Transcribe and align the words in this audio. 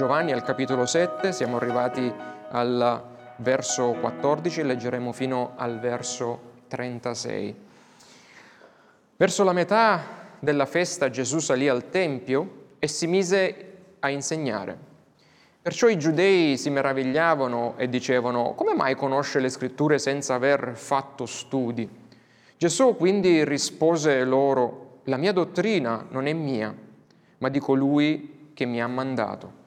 Giovanni 0.00 0.32
al 0.32 0.42
capitolo 0.42 0.86
7, 0.86 1.30
siamo 1.30 1.58
arrivati 1.58 2.10
al 2.52 3.04
verso 3.36 3.98
14, 4.00 4.62
leggeremo 4.62 5.12
fino 5.12 5.52
al 5.56 5.78
verso 5.78 6.40
36. 6.68 7.54
Verso 9.18 9.44
la 9.44 9.52
metà 9.52 10.02
della 10.38 10.64
festa 10.64 11.10
Gesù 11.10 11.38
salì 11.38 11.68
al 11.68 11.90
Tempio 11.90 12.68
e 12.78 12.88
si 12.88 13.06
mise 13.08 13.72
a 14.00 14.08
insegnare. 14.08 14.74
Perciò 15.60 15.86
i 15.88 15.98
giudei 15.98 16.56
si 16.56 16.70
meravigliavano 16.70 17.74
e 17.76 17.90
dicevano, 17.90 18.54
come 18.54 18.74
mai 18.74 18.94
conosce 18.94 19.38
le 19.38 19.50
scritture 19.50 19.98
senza 19.98 20.32
aver 20.32 20.76
fatto 20.76 21.26
studi? 21.26 21.86
Gesù 22.56 22.96
quindi 22.96 23.44
rispose 23.44 24.24
loro, 24.24 25.00
la 25.04 25.18
mia 25.18 25.34
dottrina 25.34 26.06
non 26.08 26.26
è 26.26 26.32
mia, 26.32 26.74
ma 27.36 27.48
di 27.50 27.58
colui 27.58 28.52
che 28.54 28.64
mi 28.64 28.80
ha 28.80 28.86
mandato. 28.86 29.58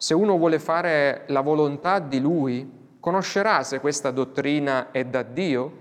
Se 0.00 0.14
uno 0.14 0.38
vuole 0.38 0.60
fare 0.60 1.24
la 1.26 1.40
volontà 1.40 1.98
di 1.98 2.20
lui, 2.20 2.70
conoscerà 3.00 3.64
se 3.64 3.80
questa 3.80 4.12
dottrina 4.12 4.92
è 4.92 5.04
da 5.04 5.22
Dio 5.22 5.72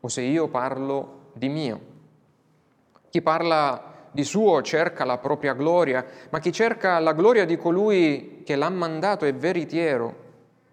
o 0.00 0.08
se 0.08 0.22
io 0.22 0.48
parlo 0.48 1.30
di 1.34 1.50
mio. 1.50 1.80
Chi 3.10 3.20
parla 3.20 4.08
di 4.10 4.24
suo 4.24 4.62
cerca 4.62 5.04
la 5.04 5.18
propria 5.18 5.52
gloria, 5.52 6.02
ma 6.30 6.38
chi 6.38 6.50
cerca 6.50 6.98
la 6.98 7.12
gloria 7.12 7.44
di 7.44 7.58
colui 7.58 8.40
che 8.42 8.56
l'ha 8.56 8.70
mandato 8.70 9.26
è 9.26 9.34
veritiero 9.34 10.14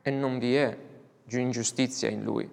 e 0.01 0.09
non 0.09 0.39
vi 0.39 0.55
è 0.55 0.77
ingiustizia 1.27 2.07
in 2.07 2.23
lui. 2.23 2.49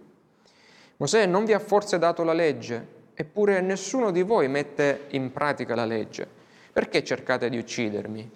Mosè 0.96 1.24
non 1.26 1.44
vi 1.44 1.52
ha 1.52 1.60
forse 1.60 1.98
dato 1.98 2.24
la 2.24 2.32
legge, 2.32 2.86
eppure 3.14 3.60
nessuno 3.60 4.10
di 4.10 4.22
voi 4.22 4.48
mette 4.48 5.04
in 5.10 5.30
pratica 5.30 5.76
la 5.76 5.84
legge. 5.84 6.26
Perché 6.72 7.04
cercate 7.04 7.48
di 7.48 7.58
uccidermi? 7.58 8.30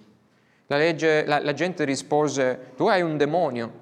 La, 0.71 0.77
legge, 0.77 1.25
la, 1.25 1.43
la 1.43 1.51
gente 1.51 1.83
rispose, 1.83 2.71
tu 2.77 2.87
hai 2.87 3.01
un 3.01 3.17
demonio. 3.17 3.79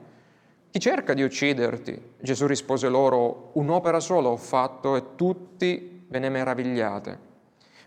Chi 0.71 0.79
cerca 0.79 1.13
di 1.13 1.21
ucciderti? 1.21 2.13
Gesù 2.19 2.47
rispose 2.47 2.89
loro, 2.89 3.51
un'opera 3.53 3.99
sola 3.99 4.29
ho 4.29 4.37
fatto 4.37 4.95
e 4.95 5.15
tutti 5.15 6.03
ve 6.07 6.17
ne 6.17 6.29
meravigliate. 6.29 7.19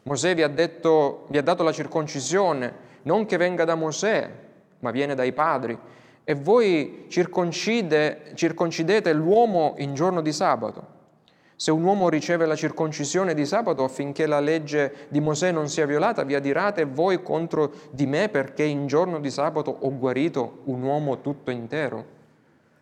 Mosè 0.04 0.36
vi 0.36 0.44
ha, 0.44 0.48
detto, 0.48 1.26
vi 1.30 1.38
ha 1.38 1.42
dato 1.42 1.64
la 1.64 1.72
circoncisione, 1.72 2.72
non 3.02 3.26
che 3.26 3.36
venga 3.38 3.64
da 3.64 3.74
Mosè, 3.74 4.30
ma 4.78 4.92
viene 4.92 5.16
dai 5.16 5.32
padri. 5.32 5.76
E 6.22 6.34
voi 6.34 7.06
circoncide, 7.08 8.30
circoncidete 8.34 9.12
l'uomo 9.12 9.74
in 9.78 9.94
giorno 9.94 10.20
di 10.20 10.32
sabato. 10.32 10.86
Se 11.62 11.70
un 11.70 11.84
uomo 11.84 12.08
riceve 12.08 12.44
la 12.44 12.56
circoncisione 12.56 13.34
di 13.34 13.46
sabato 13.46 13.84
affinché 13.84 14.26
la 14.26 14.40
legge 14.40 15.06
di 15.10 15.20
Mosè 15.20 15.52
non 15.52 15.68
sia 15.68 15.86
violata, 15.86 16.24
vi 16.24 16.34
adirate 16.34 16.86
voi 16.86 17.22
contro 17.22 17.72
di 17.92 18.04
me 18.04 18.28
perché 18.28 18.64
in 18.64 18.88
giorno 18.88 19.20
di 19.20 19.30
sabato 19.30 19.70
ho 19.70 19.96
guarito 19.96 20.62
un 20.64 20.82
uomo 20.82 21.20
tutto 21.20 21.52
intero. 21.52 22.04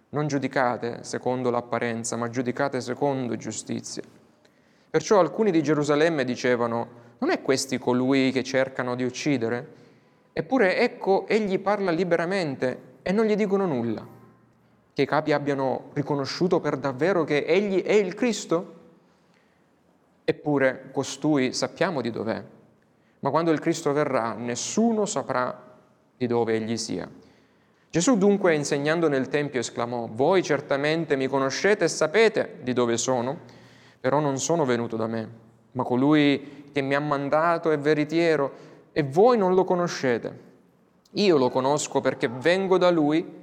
Non 0.08 0.28
giudicate 0.28 1.00
secondo 1.02 1.50
l'apparenza, 1.50 2.16
ma 2.16 2.30
giudicate 2.30 2.80
secondo 2.80 3.36
giustizia. 3.36 4.02
Perciò 4.88 5.20
alcuni 5.20 5.50
di 5.50 5.62
Gerusalemme 5.62 6.24
dicevano, 6.24 6.88
non 7.18 7.28
è 7.28 7.42
questi 7.42 7.76
colui 7.76 8.32
che 8.32 8.42
cercano 8.42 8.94
di 8.94 9.04
uccidere? 9.04 9.68
Eppure 10.32 10.78
ecco, 10.78 11.26
egli 11.28 11.58
parla 11.58 11.90
liberamente 11.90 12.96
e 13.02 13.12
non 13.12 13.26
gli 13.26 13.34
dicono 13.34 13.66
nulla. 13.66 14.19
Che 14.92 15.02
i 15.02 15.06
capi 15.06 15.32
abbiano 15.32 15.90
riconosciuto 15.92 16.60
per 16.60 16.76
davvero 16.76 17.24
che 17.24 17.44
egli 17.44 17.82
è 17.82 17.92
il 17.92 18.14
Cristo? 18.14 18.74
Eppure 20.24 20.90
costui 20.92 21.52
sappiamo 21.52 22.00
di 22.00 22.10
dov'è, 22.10 22.42
ma 23.20 23.30
quando 23.30 23.50
il 23.50 23.60
Cristo 23.60 23.92
verrà 23.92 24.34
nessuno 24.34 25.06
saprà 25.06 25.78
di 26.16 26.26
dove 26.26 26.54
egli 26.54 26.76
sia. 26.76 27.08
Gesù 27.90 28.16
dunque, 28.16 28.54
insegnando 28.54 29.08
nel 29.08 29.28
Tempio, 29.28 29.60
esclamò, 29.60 30.08
Voi 30.12 30.42
certamente 30.42 31.16
mi 31.16 31.26
conoscete 31.26 31.84
e 31.84 31.88
sapete 31.88 32.58
di 32.62 32.72
dove 32.72 32.96
sono, 32.96 33.38
però 33.98 34.20
non 34.20 34.38
sono 34.38 34.64
venuto 34.64 34.96
da 34.96 35.06
me 35.06 35.48
ma 35.72 35.84
colui 35.84 36.68
che 36.72 36.80
mi 36.80 36.94
ha 36.94 37.00
mandato 37.00 37.70
è 37.70 37.78
veritiero 37.78 38.68
e 38.92 39.02
voi 39.02 39.36
non 39.36 39.54
lo 39.54 39.64
conoscete. 39.64 40.48
Io 41.12 41.36
lo 41.36 41.50
conosco 41.50 42.00
perché 42.00 42.28
vengo 42.28 42.78
da 42.78 42.90
lui 42.90 43.38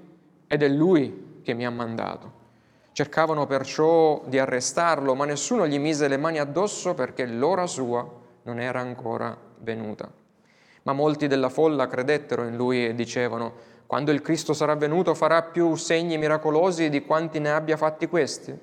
ed 0.47 0.64
è 0.64 0.68
lui 0.68 1.27
che 1.47 1.53
mi 1.53 1.66
ha 1.66 1.69
mandato. 1.69 2.46
Cercavano 2.91 3.46
perciò 3.46 4.22
di 4.25 4.38
arrestarlo, 4.38 5.16
ma 5.16 5.24
nessuno 5.24 5.66
gli 5.66 5.80
mise 5.80 6.09
le 6.09 6.18
mani 6.18 6.40
addosso 6.40 6.94
perché 6.94 7.25
l'ora 7.25 7.66
sua 7.68 8.06
non 8.44 8.59
era 8.59 8.81
ancora 8.81 9.38
venuta. 9.59 10.12
Ma 10.84 10.91
molti 10.91 11.28
della 11.28 11.47
folla 11.47 11.88
credettero 11.88 12.44
in 12.44 12.58
lui 12.58 12.85
e 12.85 12.94
dicevano, 12.94 13.53
quando 13.85 14.12
il 14.12 14.22
Cristo 14.22 14.52
sarà 14.52 14.75
venuto 14.75 15.13
farà 15.13 15.41
più 15.41 15.75
segni 15.75 16.18
miracolosi 16.18 16.90
di 16.90 17.06
quanti 17.06 17.40
ne 17.40 17.52
abbia 17.52 17.78
fatti 17.78 18.08
questi. 18.08 18.59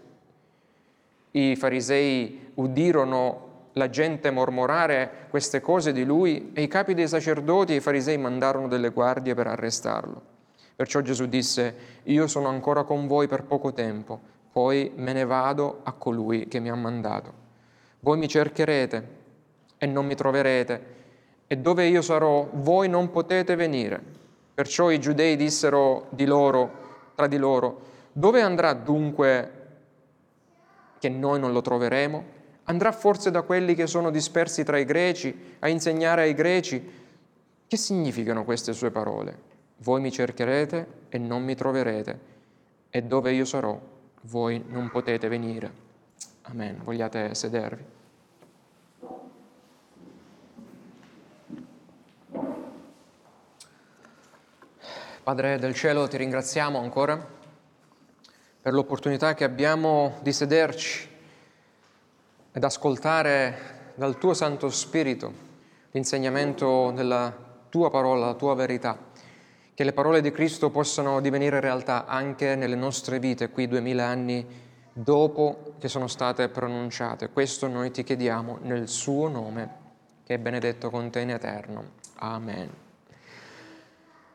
I 1.30 1.56
farisei 1.56 2.50
udirono 2.56 3.70
la 3.72 3.88
gente 3.88 4.30
mormorare 4.30 5.28
queste 5.30 5.62
cose 5.62 5.90
di 5.90 6.04
lui 6.04 6.50
e 6.52 6.60
i 6.60 6.68
capi 6.68 6.92
dei 6.92 7.08
sacerdoti 7.08 7.72
e 7.72 7.76
i 7.76 7.80
farisei 7.80 8.18
mandarono 8.18 8.68
delle 8.68 8.90
guardie 8.90 9.34
per 9.34 9.46
arrestarlo. 9.46 10.33
Perciò 10.76 11.00
Gesù 11.00 11.26
disse, 11.26 11.74
io 12.04 12.26
sono 12.26 12.48
ancora 12.48 12.82
con 12.82 13.06
voi 13.06 13.28
per 13.28 13.44
poco 13.44 13.72
tempo, 13.72 14.20
poi 14.50 14.92
me 14.96 15.12
ne 15.12 15.24
vado 15.24 15.80
a 15.84 15.92
colui 15.92 16.48
che 16.48 16.58
mi 16.58 16.68
ha 16.68 16.74
mandato. 16.74 17.32
Voi 18.00 18.18
mi 18.18 18.28
cercherete 18.28 19.08
e 19.78 19.86
non 19.86 20.06
mi 20.06 20.14
troverete, 20.14 20.92
e 21.46 21.56
dove 21.56 21.86
io 21.86 22.02
sarò 22.02 22.48
voi 22.52 22.88
non 22.88 23.10
potete 23.10 23.54
venire. 23.54 24.02
Perciò 24.54 24.90
i 24.90 24.98
giudei 24.98 25.36
dissero 25.36 26.06
di 26.10 26.24
loro, 26.24 27.12
tra 27.14 27.26
di 27.26 27.36
loro, 27.36 27.80
dove 28.12 28.40
andrà 28.40 28.72
dunque 28.72 29.50
che 30.98 31.08
noi 31.08 31.38
non 31.38 31.52
lo 31.52 31.60
troveremo? 31.60 32.24
Andrà 32.64 32.92
forse 32.92 33.30
da 33.30 33.42
quelli 33.42 33.74
che 33.74 33.86
sono 33.86 34.10
dispersi 34.10 34.64
tra 34.64 34.78
i 34.78 34.84
greci 34.84 35.56
a 35.60 35.68
insegnare 35.68 36.22
ai 36.22 36.34
greci? 36.34 36.90
Che 37.66 37.76
significano 37.76 38.44
queste 38.44 38.72
sue 38.72 38.90
parole? 38.90 39.52
Voi 39.78 40.00
mi 40.00 40.10
cercherete 40.10 40.86
e 41.08 41.18
non 41.18 41.42
mi 41.42 41.54
troverete, 41.54 42.20
e 42.90 43.02
dove 43.02 43.32
io 43.32 43.44
sarò, 43.44 43.78
voi 44.22 44.64
non 44.68 44.90
potete 44.90 45.28
venire. 45.28 45.82
Amen. 46.42 46.80
Vogliate 46.82 47.34
sedervi? 47.34 47.84
Padre 55.22 55.58
del 55.58 55.74
cielo, 55.74 56.06
ti 56.06 56.18
ringraziamo 56.18 56.78
ancora 56.78 57.16
per 58.60 58.74
l'opportunità 58.74 59.32
che 59.32 59.44
abbiamo 59.44 60.18
di 60.20 60.32
sederci 60.34 61.08
ed 62.52 62.62
ascoltare 62.62 63.92
dal 63.94 64.18
tuo 64.18 64.34
Santo 64.34 64.68
Spirito 64.68 65.32
l'insegnamento 65.92 66.90
della 66.90 67.34
tua 67.70 67.90
parola, 67.90 68.26
la 68.26 68.34
tua 68.34 68.54
verità, 68.54 68.98
che 69.74 69.84
le 69.84 69.92
parole 69.92 70.20
di 70.20 70.30
Cristo 70.30 70.70
possano 70.70 71.20
divenire 71.20 71.58
realtà 71.58 72.06
anche 72.06 72.54
nelle 72.54 72.76
nostre 72.76 73.18
vite 73.18 73.50
qui 73.50 73.66
duemila 73.66 74.06
anni 74.06 74.46
dopo 74.92 75.74
che 75.78 75.88
sono 75.88 76.06
state 76.06 76.48
pronunciate. 76.48 77.30
Questo 77.30 77.66
noi 77.66 77.90
ti 77.90 78.04
chiediamo 78.04 78.58
nel 78.62 78.88
suo 78.88 79.28
nome, 79.28 79.82
che 80.24 80.34
è 80.34 80.38
benedetto 80.38 80.90
con 80.90 81.10
te 81.10 81.20
in 81.20 81.30
eterno. 81.30 82.02
Amen. 82.16 82.70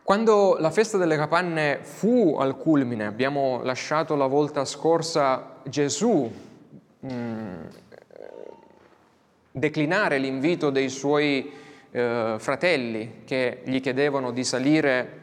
Quando 0.03 0.57
la 0.59 0.71
festa 0.71 0.97
delle 0.97 1.15
capanne 1.15 1.79
fu 1.83 2.35
al 2.37 2.57
culmine, 2.57 3.05
abbiamo 3.05 3.61
lasciato 3.63 4.15
la 4.15 4.25
volta 4.25 4.65
scorsa 4.65 5.59
Gesù 5.63 6.29
mh, 6.99 7.13
mm, 7.13 7.63
declinare 9.51 10.17
l'invito 10.17 10.69
dei 10.69 10.89
suoi 10.89 11.51
eh, 11.91 12.35
fratelli 12.37 13.21
che 13.23 13.61
gli 13.63 13.79
chiedevano 13.79 14.31
di 14.31 14.43
salire 14.43 15.19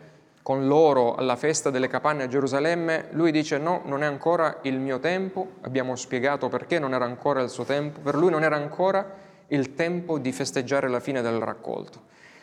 con 0.46 0.68
loro 0.68 1.16
alla 1.16 1.34
festa 1.34 1.70
delle 1.70 1.88
capanne 1.88 2.22
a 2.22 2.28
Gerusalemme, 2.28 3.08
lui 3.10 3.32
dice 3.32 3.58
no, 3.58 3.82
non 3.84 4.04
è 4.04 4.06
ancora 4.06 4.58
il 4.62 4.78
mio 4.78 5.00
tempo, 5.00 5.54
abbiamo 5.62 5.96
spiegato 5.96 6.48
perché 6.48 6.78
non 6.78 6.94
era 6.94 7.04
ancora 7.04 7.42
il 7.42 7.50
suo 7.50 7.64
tempo, 7.64 7.98
per 7.98 8.14
lui 8.14 8.30
non 8.30 8.44
era 8.44 8.54
ancora 8.54 9.12
il 9.48 9.74
tempo 9.74 10.18
di 10.18 10.30
festeggiare 10.30 10.88
la 10.88 11.00
fine 11.00 11.20
del 11.20 11.40
raccolto, 11.40 12.00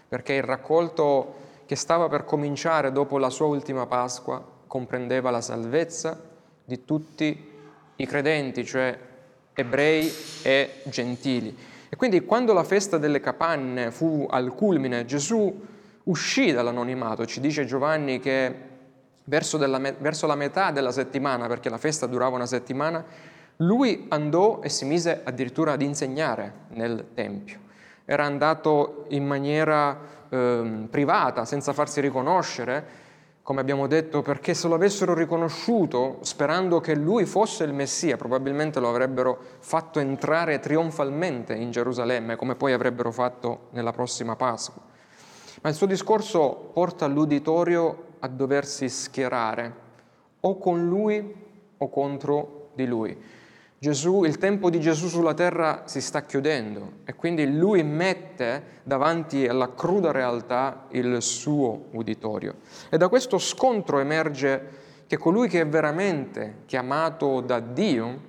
perché 0.10 0.34
il 0.34 0.44
raccolto 0.44 1.36
che 1.66 1.78
stava 1.78 2.10
per 2.10 2.26
cominciare 2.26 2.92
dopo 2.92 3.18
la 3.18 3.30
sua 3.30 3.46
ultima 3.46 3.86
Pasqua 3.86 4.46
comprendeva 4.68 5.32
la 5.32 5.40
salvezza 5.40 6.20
di 6.66 6.84
tutti 6.84 7.52
i 7.96 8.06
credenti, 8.06 8.66
cioè 8.66 9.00
ebrei 9.54 10.12
e 10.42 10.82
gentili. 10.84 11.58
E 11.88 11.96
quindi 11.96 12.26
quando 12.26 12.52
la 12.52 12.66
festa 12.66 12.98
delle 12.98 13.22
capanne 13.22 13.92
fu 13.92 14.28
al 14.30 14.54
culmine, 14.54 15.06
Gesù 15.06 15.72
uscì 16.04 16.52
dall'anonimato, 16.52 17.26
ci 17.26 17.40
dice 17.40 17.66
Giovanni 17.66 18.20
che 18.20 18.72
verso, 19.26 19.58
della, 19.58 19.80
verso 20.00 20.28
la 20.28 20.36
metà 20.36 20.72
della 20.72 20.92
settimana, 20.92 21.48
perché 21.48 21.70
la 21.70 21.78
festa 21.78 22.08
durava 22.08 22.36
una 22.36 22.46
settimana, 22.46 23.04
lui 23.58 24.06
andò 24.10 24.62
e 24.62 24.70
si 24.70 24.86
mise 24.86 25.22
addirittura 25.24 25.74
ad 25.74 25.82
insegnare 25.82 26.54
nel 26.70 27.08
Tempio. 27.14 27.60
era 28.06 28.26
andato 28.26 29.06
in 29.10 29.26
maniera 29.26 29.98
eh, 30.28 30.88
privata, 30.90 31.46
senza 31.46 31.72
farsi 31.72 32.02
riconoscere, 32.02 33.02
come 33.44 33.62
abbiamo 33.62 33.88
detto, 33.88 34.22
perché 34.22 34.54
se 34.54 34.68
lo 34.68 34.76
avessero 34.76 35.14
riconosciuto, 35.14 36.20
sperando 36.22 36.80
che 36.80 36.96
lui 36.96 37.26
fosse 37.26 37.64
il 37.66 37.74
Messia, 37.74 38.18
probabilmente 38.18 38.80
lo 38.80 38.90
avrebbero 38.90 39.38
fatto 39.60 40.00
entrare 40.00 40.60
trionfalmente 40.60 41.54
in 41.54 41.72
Gerusalemme, 41.72 42.36
come 42.36 42.56
poi 42.56 42.74
avrebbero 42.74 43.12
fatto 43.12 43.68
nella 43.72 43.92
prossima 43.92 44.36
Pasqua. 44.36 44.93
Ma 45.64 45.70
il 45.70 45.76
suo 45.76 45.88
discorso 45.88 46.72
porta 46.74 47.08
l'uditorio 47.08 48.16
a 48.20 48.28
doversi 48.28 48.90
schierare 48.90 49.74
o 50.42 50.58
con 50.58 50.90
lui 50.90 51.36
o 51.78 51.90
contro 51.90 52.72
di 52.74 52.86
lui. 52.86 53.18
Gesù, 53.80 54.26
il 54.26 54.38
tempo 54.38 54.70
di 54.70 54.82
Gesù 54.82 55.08
sulla 55.08 55.34
terra 55.34 55.84
si 55.86 56.02
sta 56.02 56.24
chiudendo 56.24 56.96
e 57.06 57.16
quindi 57.16 57.50
lui 57.50 57.82
mette 57.82 58.82
davanti 58.84 59.48
alla 59.48 59.74
cruda 59.74 60.12
realtà 60.12 60.88
il 60.90 61.22
suo 61.22 61.86
uditorio. 61.92 62.56
E 62.90 62.98
da 62.98 63.08
questo 63.08 63.38
scontro 63.38 64.00
emerge 64.00 64.70
che 65.08 65.16
colui 65.16 65.48
che 65.48 65.62
è 65.62 65.68
veramente 65.68 66.64
chiamato 66.66 67.40
da 67.40 67.62
Dio 67.62 68.20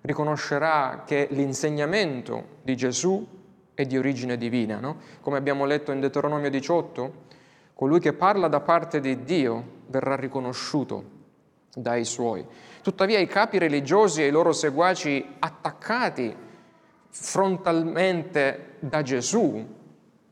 riconoscerà 0.00 1.02
che 1.04 1.28
l'insegnamento 1.30 2.60
di 2.62 2.74
Gesù 2.74 3.33
è 3.74 3.84
di 3.84 3.98
origine 3.98 4.36
divina, 4.36 4.78
no? 4.78 4.98
come 5.20 5.36
abbiamo 5.36 5.64
letto 5.64 5.92
in 5.92 6.00
Deuteronomio 6.00 6.50
18, 6.50 7.12
colui 7.74 7.98
che 7.98 8.12
parla 8.12 8.48
da 8.48 8.60
parte 8.60 9.00
di 9.00 9.24
Dio 9.24 9.82
verrà 9.88 10.14
riconosciuto 10.16 11.12
dai 11.74 12.04
suoi. 12.04 12.44
Tuttavia 12.82 13.18
i 13.18 13.26
capi 13.26 13.58
religiosi 13.58 14.22
e 14.22 14.26
i 14.26 14.30
loro 14.30 14.52
seguaci 14.52 15.36
attaccati 15.40 16.34
frontalmente 17.08 18.74
da 18.78 19.02
Gesù 19.02 19.66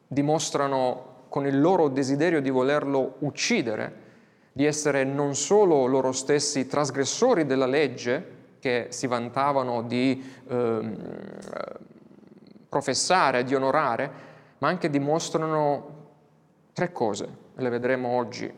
dimostrano 0.07 1.11
con 1.29 1.47
il 1.47 1.61
loro 1.61 1.89
desiderio 1.89 2.41
di 2.41 2.51
volerlo 2.51 3.17
uccidere, 3.21 4.01
di 4.53 4.67
essere 4.67 5.03
non 5.05 5.35
solo 5.35 5.87
loro 5.87 6.13
stessi 6.13 6.67
trasgressori 6.67 7.47
della 7.47 7.67
legge, 7.67 8.41
che 8.59 8.89
si 8.91 9.07
vantavano 9.07 9.83
di 9.83 10.23
eh, 10.47 10.97
professare, 12.73 13.45
di 13.45 13.55
onorare, 13.55 14.11
ma 14.57 14.69
anche 14.69 14.89
dimostrano 14.89 16.01
tre 16.73 16.91
cose, 16.91 17.29
le 17.55 17.69
vedremo 17.69 18.09
oggi 18.09 18.51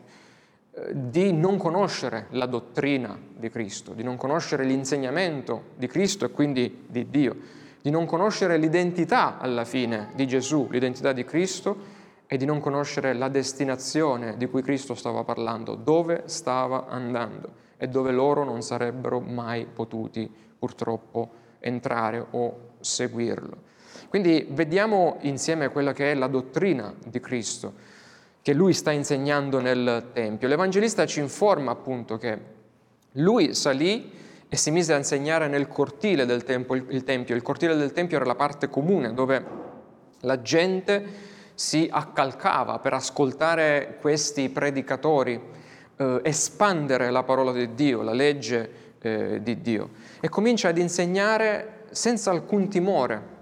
di 0.93 1.33
non 1.33 1.57
conoscere 1.57 2.27
la 2.29 2.45
dottrina 2.45 3.19
di 3.35 3.49
Cristo, 3.49 3.91
di 3.91 4.03
non 4.03 4.15
conoscere 4.15 4.63
l'insegnamento 4.63 5.71
di 5.75 5.87
Cristo 5.87 6.23
e 6.23 6.31
quindi 6.31 6.85
di 6.87 7.09
Dio, 7.09 7.35
di 7.81 7.89
non 7.89 8.05
conoscere 8.05 8.55
l'identità 8.55 9.37
alla 9.37 9.65
fine 9.65 10.11
di 10.15 10.25
Gesù, 10.25 10.69
l'identità 10.71 11.11
di 11.11 11.25
Cristo 11.25 11.77
e 12.25 12.37
di 12.37 12.45
non 12.45 12.61
conoscere 12.61 13.13
la 13.13 13.27
destinazione 13.27 14.37
di 14.37 14.47
cui 14.47 14.61
Cristo 14.61 14.95
stava 14.95 15.25
parlando, 15.25 15.75
dove 15.75 16.23
stava 16.27 16.87
andando 16.87 17.63
e 17.75 17.89
dove 17.89 18.13
loro 18.13 18.45
non 18.45 18.61
sarebbero 18.61 19.19
mai 19.19 19.65
potuti 19.65 20.33
purtroppo 20.57 21.31
entrare 21.59 22.25
o 22.31 22.59
seguirlo. 22.79 23.73
Quindi 24.15 24.47
vediamo 24.51 25.17
insieme 25.23 25.67
quella 25.67 25.91
che 25.91 26.11
è 26.11 26.15
la 26.15 26.27
dottrina 26.27 26.93
di 27.05 27.19
Cristo 27.19 27.73
che 28.41 28.53
lui 28.53 28.71
sta 28.71 28.91
insegnando 28.91 29.59
nel 29.59 30.11
Tempio. 30.13 30.47
L'Evangelista 30.47 31.05
ci 31.05 31.19
informa 31.19 31.71
appunto 31.71 32.17
che 32.17 32.39
lui 33.15 33.53
salì 33.53 34.09
e 34.47 34.55
si 34.55 34.71
mise 34.71 34.93
a 34.93 34.97
insegnare 34.97 35.49
nel 35.49 35.67
cortile 35.67 36.25
del 36.25 36.45
tempio. 36.45 36.75
Il 36.75 37.03
Tempio, 37.03 37.35
il 37.35 37.41
cortile 37.41 37.75
del 37.75 37.91
Tempio 37.91 38.15
era 38.15 38.25
la 38.25 38.35
parte 38.35 38.69
comune 38.69 39.13
dove 39.13 39.45
la 40.21 40.41
gente 40.41 41.05
si 41.53 41.89
accalcava 41.91 42.79
per 42.79 42.93
ascoltare 42.93 43.97
questi 43.99 44.47
predicatori, 44.47 45.37
eh, 45.97 46.21
espandere 46.23 47.11
la 47.11 47.23
parola 47.23 47.51
di 47.51 47.73
Dio, 47.73 48.01
la 48.01 48.13
legge 48.13 48.95
eh, 49.01 49.43
di 49.43 49.59
Dio. 49.59 49.89
E 50.21 50.29
comincia 50.29 50.69
ad 50.69 50.77
insegnare 50.77 51.83
senza 51.91 52.31
alcun 52.31 52.69
timore. 52.69 53.33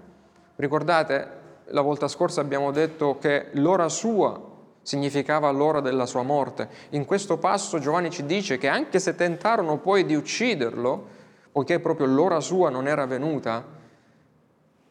Ricordate, 0.56 1.42
la 1.66 1.80
volta 1.80 2.08
scorsa 2.08 2.40
abbiamo 2.40 2.70
detto 2.70 3.18
che 3.18 3.48
l'ora 3.52 3.88
sua 3.88 4.52
significava 4.82 5.50
l'ora 5.50 5.80
della 5.80 6.06
sua 6.06 6.22
morte. 6.22 6.68
In 6.90 7.06
questo 7.06 7.38
passo 7.38 7.78
Giovanni 7.78 8.10
ci 8.10 8.24
dice 8.26 8.58
che 8.58 8.68
anche 8.68 8.98
se 9.00 9.14
tentarono 9.14 9.78
poi 9.78 10.04
di 10.04 10.14
ucciderlo, 10.14 11.06
poiché 11.50 11.80
proprio 11.80 12.06
l'ora 12.06 12.40
sua 12.40 12.68
non 12.68 12.86
era 12.86 13.06
venuta, 13.06 13.64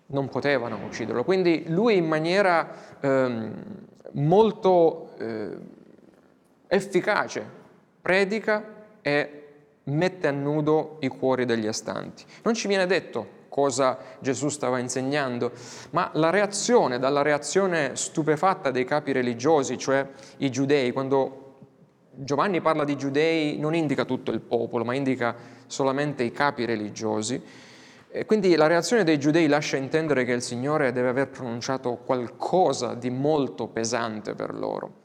non 0.07 0.29
potevano 0.29 0.79
ucciderlo. 0.85 1.23
Quindi 1.23 1.65
lui 1.67 1.97
in 1.97 2.07
maniera 2.07 2.69
eh, 2.99 3.51
molto 4.13 5.11
eh, 5.17 5.57
efficace 6.67 7.45
predica 8.01 8.63
e 9.01 9.43
mette 9.83 10.27
a 10.27 10.31
nudo 10.31 10.97
i 11.01 11.07
cuori 11.07 11.45
degli 11.45 11.67
astanti. 11.67 12.25
Non 12.43 12.53
ci 12.53 12.67
viene 12.67 12.87
detto 12.87 13.41
cosa 13.53 13.99
Gesù 14.17 14.49
stava 14.49 14.79
insegnando, 14.79 15.51
ma 15.91 16.09
la 16.15 16.31
reazione, 16.31 16.97
dalla 16.97 17.21
reazione 17.21 17.95
stupefatta 17.95 18.71
dei 18.71 18.83
capi 18.83 19.11
religiosi, 19.11 19.77
cioè 19.77 20.07
i 20.37 20.49
giudei, 20.49 20.91
quando 20.91 21.57
Giovanni 22.09 22.61
parla 22.61 22.83
di 22.83 22.97
giudei 22.97 23.59
non 23.59 23.75
indica 23.75 24.05
tutto 24.05 24.31
il 24.31 24.39
popolo, 24.39 24.83
ma 24.83 24.95
indica 24.95 25.35
solamente 25.67 26.23
i 26.23 26.31
capi 26.31 26.65
religiosi, 26.65 27.39
e 28.09 28.25
quindi 28.25 28.55
la 28.55 28.65
reazione 28.65 29.03
dei 29.03 29.19
giudei 29.19 29.45
lascia 29.45 29.77
intendere 29.77 30.25
che 30.25 30.31
il 30.31 30.41
Signore 30.41 30.91
deve 30.91 31.09
aver 31.09 31.29
pronunciato 31.29 31.97
qualcosa 32.03 32.95
di 32.95 33.11
molto 33.11 33.67
pesante 33.67 34.33
per 34.33 34.55
loro. 34.55 35.01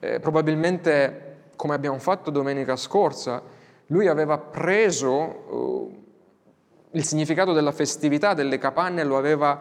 Eh, 0.00 0.20
probabilmente, 0.20 1.44
come 1.56 1.72
abbiamo 1.72 1.98
fatto 1.98 2.30
domenica 2.30 2.76
scorsa, 2.76 3.42
lui 3.86 4.06
aveva 4.06 4.36
preso 4.36 5.12
uh, 5.12 6.05
il 6.96 7.04
significato 7.04 7.52
della 7.52 7.72
festività 7.72 8.32
delle 8.32 8.56
capanne 8.58 9.02
aveva, 9.02 9.60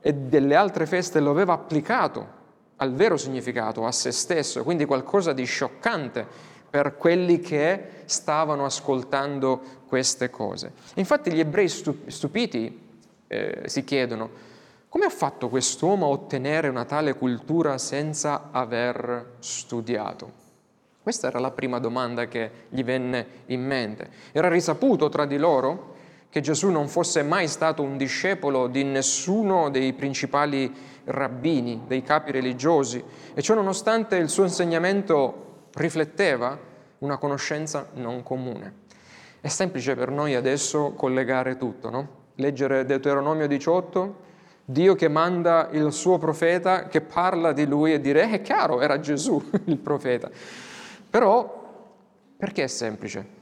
e 0.00 0.12
delle 0.12 0.54
altre 0.54 0.84
feste 0.84 1.18
lo 1.18 1.30
aveva 1.30 1.54
applicato 1.54 2.42
al 2.76 2.92
vero 2.92 3.16
significato, 3.16 3.86
a 3.86 3.92
se 3.92 4.12
stesso, 4.12 4.62
quindi 4.62 4.84
qualcosa 4.84 5.32
di 5.32 5.44
scioccante 5.44 6.26
per 6.68 6.96
quelli 6.96 7.40
che 7.40 8.02
stavano 8.04 8.66
ascoltando 8.66 9.62
queste 9.86 10.28
cose. 10.28 10.72
Infatti 10.96 11.32
gli 11.32 11.40
ebrei 11.40 11.68
stupiti 11.68 12.80
eh, 13.28 13.62
si 13.64 13.84
chiedono 13.84 14.52
come 14.88 15.06
ha 15.06 15.10
fatto 15.10 15.48
quest'uomo 15.48 16.06
a 16.06 16.10
ottenere 16.10 16.68
una 16.68 16.84
tale 16.84 17.14
cultura 17.14 17.78
senza 17.78 18.50
aver 18.52 19.36
studiato? 19.40 20.42
Questa 21.02 21.26
era 21.26 21.40
la 21.40 21.50
prima 21.50 21.78
domanda 21.80 22.26
che 22.26 22.50
gli 22.68 22.84
venne 22.84 23.26
in 23.46 23.64
mente. 23.64 24.08
Era 24.30 24.48
risaputo 24.48 25.08
tra 25.08 25.26
di 25.26 25.36
loro 25.36 25.93
che 26.34 26.40
Gesù 26.40 26.68
non 26.68 26.88
fosse 26.88 27.22
mai 27.22 27.46
stato 27.46 27.82
un 27.82 27.96
discepolo 27.96 28.66
di 28.66 28.82
nessuno 28.82 29.70
dei 29.70 29.92
principali 29.92 30.74
rabbini, 31.04 31.82
dei 31.86 32.02
capi 32.02 32.32
religiosi, 32.32 33.00
e 33.32 33.40
ciò 33.40 33.54
nonostante 33.54 34.16
il 34.16 34.28
suo 34.28 34.42
insegnamento 34.42 35.68
rifletteva 35.74 36.58
una 36.98 37.18
conoscenza 37.18 37.90
non 37.94 38.24
comune. 38.24 38.82
È 39.40 39.46
semplice 39.46 39.94
per 39.94 40.10
noi 40.10 40.34
adesso 40.34 40.94
collegare 40.96 41.56
tutto, 41.56 41.88
no? 41.88 42.08
Leggere 42.34 42.84
Deuteronomio 42.84 43.46
18, 43.46 44.16
Dio 44.64 44.96
che 44.96 45.06
manda 45.06 45.68
il 45.70 45.92
suo 45.92 46.18
profeta 46.18 46.88
che 46.88 47.00
parla 47.00 47.52
di 47.52 47.64
lui 47.64 47.92
e 47.92 48.00
dire, 48.00 48.24
eh, 48.24 48.30
è 48.30 48.42
chiaro, 48.42 48.80
era 48.80 48.98
Gesù 48.98 49.40
il 49.66 49.78
profeta. 49.78 50.28
Però, 51.08 51.62
perché 52.36 52.64
è 52.64 52.66
semplice? 52.66 53.33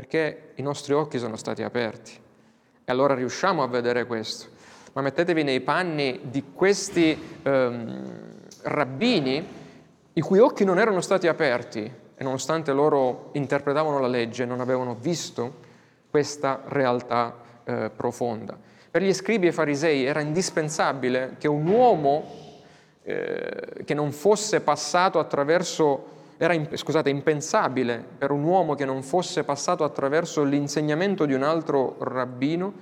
Perché 0.00 0.52
i 0.54 0.62
nostri 0.62 0.94
occhi 0.94 1.18
sono 1.18 1.36
stati 1.36 1.62
aperti. 1.62 2.12
E 2.12 2.90
allora 2.90 3.12
riusciamo 3.12 3.62
a 3.62 3.68
vedere 3.68 4.06
questo. 4.06 4.46
Ma 4.94 5.02
mettetevi 5.02 5.42
nei 5.42 5.60
panni 5.60 6.20
di 6.22 6.42
questi 6.54 7.38
ehm, 7.42 8.38
rabbini 8.62 9.46
i 10.14 10.20
cui 10.22 10.38
occhi 10.38 10.64
non 10.64 10.78
erano 10.78 11.02
stati 11.02 11.28
aperti 11.28 11.92
e 12.16 12.24
nonostante 12.24 12.72
loro 12.72 13.28
interpretavano 13.32 13.98
la 13.98 14.06
legge 14.06 14.46
non 14.46 14.60
avevano 14.60 14.94
visto 14.94 15.56
questa 16.08 16.62
realtà 16.68 17.36
eh, 17.64 17.90
profonda. 17.94 18.58
Per 18.90 19.02
gli 19.02 19.12
scribi 19.12 19.48
e 19.48 19.52
farisei 19.52 20.06
era 20.06 20.20
indispensabile 20.20 21.36
che 21.38 21.46
un 21.46 21.66
uomo 21.66 22.24
eh, 23.02 23.84
che 23.84 23.92
non 23.92 24.12
fosse 24.12 24.62
passato 24.62 25.18
attraverso 25.18 26.19
era 26.42 26.56
scusate, 26.72 27.10
impensabile 27.10 28.02
per 28.16 28.30
un 28.30 28.42
uomo 28.44 28.74
che 28.74 28.86
non 28.86 29.02
fosse 29.02 29.44
passato 29.44 29.84
attraverso 29.84 30.42
l'insegnamento 30.42 31.26
di 31.26 31.34
un 31.34 31.42
altro 31.42 31.96
rabbino 31.98 32.72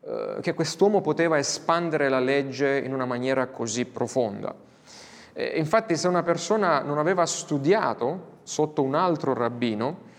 eh, 0.00 0.36
che 0.40 0.54
quest'uomo 0.54 1.00
poteva 1.00 1.36
espandere 1.36 2.08
la 2.08 2.20
legge 2.20 2.78
in 2.78 2.94
una 2.94 3.04
maniera 3.04 3.48
così 3.48 3.84
profonda. 3.84 4.54
E 5.32 5.58
infatti 5.58 5.96
se 5.96 6.06
una 6.06 6.22
persona 6.22 6.82
non 6.82 6.98
aveva 6.98 7.26
studiato 7.26 8.38
sotto 8.44 8.84
un 8.84 8.94
altro 8.94 9.34
rabbino, 9.34 10.12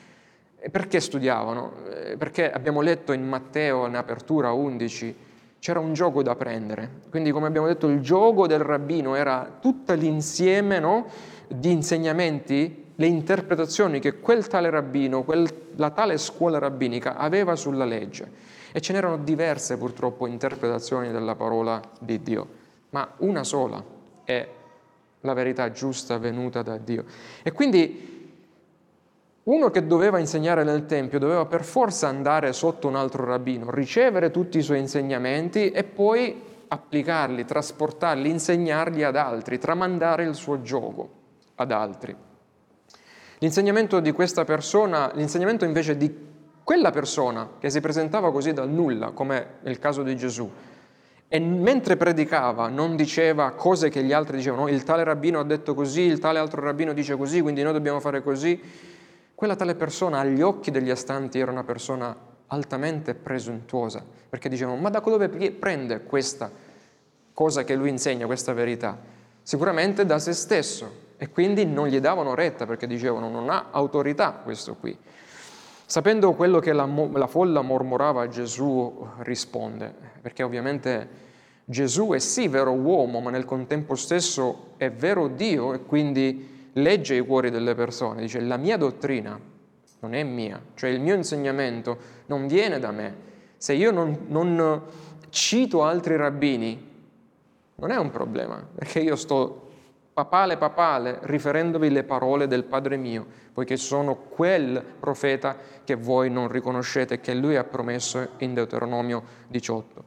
perché 0.70 1.00
studiavano? 1.00 1.72
Perché 2.18 2.52
abbiamo 2.52 2.82
letto 2.82 3.14
in 3.14 3.26
Matteo, 3.26 3.86
in 3.86 3.96
apertura 3.96 4.52
11, 4.52 5.16
c'era 5.60 5.80
un 5.80 5.94
gioco 5.94 6.22
da 6.22 6.36
prendere. 6.36 6.90
Quindi, 7.10 7.32
come 7.32 7.48
abbiamo 7.48 7.68
detto, 7.68 7.88
il 7.88 8.02
gioco 8.02 8.48
del 8.48 8.60
rabbino 8.60 9.16
era 9.16 9.50
tutto 9.62 9.94
l'insieme 9.94 10.80
no, 10.80 11.08
di 11.48 11.72
insegnamenti, 11.72 12.84
le 12.96 13.06
interpretazioni 13.06 14.00
che 14.00 14.20
quel 14.20 14.48
tale 14.48 14.70
rabbino, 14.70 15.24
quel, 15.24 15.48
la 15.76 15.90
tale 15.92 16.18
scuola 16.18 16.60
rabbinica 16.60 17.18
aveva 17.18 17.56
sulla 17.56 17.86
legge. 17.86 18.54
E 18.72 18.82
ce 18.82 18.94
n'erano 18.94 19.18
diverse 19.18 19.78
purtroppo 19.78 20.28
interpretazioni 20.28 21.12
della 21.12 21.36
parola 21.36 21.82
di 22.00 22.22
Dio, 22.22 22.48
ma 22.90 23.10
una 23.18 23.44
sola 23.44 23.84
è 24.24 24.48
la 25.22 25.34
verità 25.34 25.72
giusta 25.72 26.18
venuta 26.18 26.62
da 26.62 26.78
Dio. 26.78 27.06
E 27.42 27.52
quindi 27.52 28.14
uno 29.44 29.70
che 29.70 29.86
doveva 29.86 30.20
insegnare 30.20 30.64
nel 30.64 30.86
Tempio 30.86 31.20
doveva 31.20 31.46
per 31.46 31.64
forza 31.64 32.08
andare 32.08 32.52
sotto 32.54 32.88
un 32.88 32.96
altro 32.96 33.26
rabbino, 33.26 33.70
ricevere 33.72 34.32
tutti 34.32 34.58
i 34.58 34.62
suoi 34.62 34.80
insegnamenti 34.80 35.72
e 35.72 35.84
poi 35.84 36.42
applicarli, 36.68 37.46
trasportarli, 37.46 38.30
insegnarli 38.30 39.04
ad 39.04 39.16
altri, 39.16 39.60
tramandare 39.60 40.24
il 40.24 40.36
suo 40.36 40.62
gioco 40.62 41.15
ad 41.56 41.72
altri. 41.72 42.16
L'insegnamento 43.40 44.00
di 44.00 44.12
questa 44.12 44.44
persona, 44.46 45.12
l'insegnamento 45.14 45.66
invece 45.66 45.98
di 45.98 46.34
quella 46.64 46.90
persona 46.90 47.52
che 47.60 47.70
si 47.70 47.80
presentava 47.80 48.32
così 48.32 48.54
dal 48.54 48.70
nulla, 48.70 49.12
come 49.12 49.58
nel 49.62 49.78
caso 49.78 50.04
di 50.04 50.16
Gesù, 50.16 50.50
e 51.28 51.40
mentre 51.40 51.98
predicava 51.98 52.70
non 52.70 52.96
diceva 52.96 53.52
cose 53.52 53.90
che 53.90 54.04
gli 54.04 54.14
altri 54.14 54.38
dicevano, 54.38 54.68
il 54.68 54.84
tale 54.84 55.04
rabbino 55.04 55.40
ha 55.40 55.44
detto 55.44 55.74
così, 55.74 56.02
il 56.02 56.20
tale 56.20 56.40
altro 56.40 56.62
rabbino 56.62 56.94
dice 56.94 57.16
così, 57.18 57.42
quindi 57.42 57.62
noi 57.62 57.74
dobbiamo 57.74 58.00
fare 58.00 58.24
così, 58.24 58.60
quella 59.36 59.56
tale 59.56 59.76
persona 59.76 60.20
agli 60.20 60.42
occhi 60.42 60.72
degli 60.72 60.90
astanti 60.90 61.40
era 61.40 61.52
una 61.52 61.64
persona 61.64 62.16
altamente 62.48 63.16
presuntuosa, 63.16 64.04
perché 64.30 64.50
dicevano, 64.50 64.80
ma 64.80 64.90
da 64.90 65.00
dove 65.00 65.30
prende 65.30 66.04
questa 66.04 66.50
cosa 67.34 67.64
che 67.64 67.76
lui 67.76 67.90
insegna, 67.90 68.26
questa 68.26 68.54
verità? 68.54 68.98
Sicuramente 69.42 70.06
da 70.06 70.20
se 70.20 70.34
stesso 70.34 71.04
e 71.18 71.30
quindi 71.30 71.66
non 71.66 71.88
gli 71.88 72.00
davano 72.00 72.36
retta 72.36 72.66
perché 72.66 72.88
dicevano 72.88 73.30
non 73.30 73.50
ha 73.50 73.68
autorità 73.72 74.32
questo 74.44 74.76
qui. 74.76 74.98
Sapendo 75.88 76.34
quello 76.34 76.60
che 76.60 76.74
la, 76.74 76.90
la 77.14 77.28
folla 77.28 77.62
mormorava, 77.62 78.28
Gesù 78.28 79.08
risponde, 79.20 79.94
perché 80.22 80.42
ovviamente 80.42 81.24
Gesù 81.64 82.10
è 82.10 82.20
sì 82.20 82.48
vero 82.48 82.72
uomo, 82.72 83.20
ma 83.20 83.30
nel 83.30 83.46
contempo 83.46 83.96
stesso 83.96 84.74
è 84.78 84.92
vero 84.92 85.28
Dio 85.28 85.74
e 85.74 85.84
quindi 85.84 86.70
legge 86.74 87.16
i 87.16 87.22
cuori 87.22 87.52
delle 87.52 87.76
persone, 87.76 88.22
dice 88.22 88.40
la 88.42 88.58
mia 88.58 88.78
dottrina 88.78 89.40
non 90.00 90.14
è 90.14 90.24
mia, 90.24 90.62
cioè 90.74 90.90
il 90.90 91.00
mio 91.00 91.16
insegnamento 91.16 91.98
non 92.28 92.48
viene 92.48 92.80
da 92.80 92.92
me. 92.92 93.16
Se 93.58 93.74
io 93.74 93.92
non, 93.92 94.26
non 94.28 94.82
cito 95.30 95.84
altri 95.84 96.16
rabbini, 96.16 96.94
non 97.76 97.92
è 97.92 97.98
un 97.98 98.12
problema, 98.12 98.64
perché 98.76 99.00
io 99.00 99.16
sto 99.16 99.65
papale 100.16 100.56
papale 100.56 101.20
riferendovi 101.24 101.90
le 101.90 102.06
parole 102.06 102.48
del 102.48 102.64
Padre 102.64 102.96
mio, 102.96 103.26
poiché 103.52 103.76
sono 103.76 104.16
quel 104.16 104.82
profeta 104.98 105.58
che 105.84 105.96
voi 105.96 106.30
non 106.30 106.48
riconoscete, 106.48 107.20
che 107.20 107.34
lui 107.34 107.58
ha 107.58 107.66
promesso 107.66 108.26
in 108.38 108.54
Deuteronomio 108.54 109.22
18. 109.50 110.04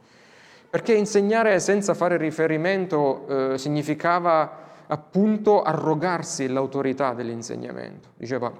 Perché 0.67 0.95
insegnare 0.95 1.59
senza 1.59 1.93
fare 1.93 2.17
riferimento 2.17 3.27
eh, 3.27 3.57
significava 3.59 4.67
appunto 4.87 5.61
arrogarsi 5.61 6.47
l'autorità 6.47 7.13
dell'insegnamento. 7.13 8.09
Diceva, 8.15 8.51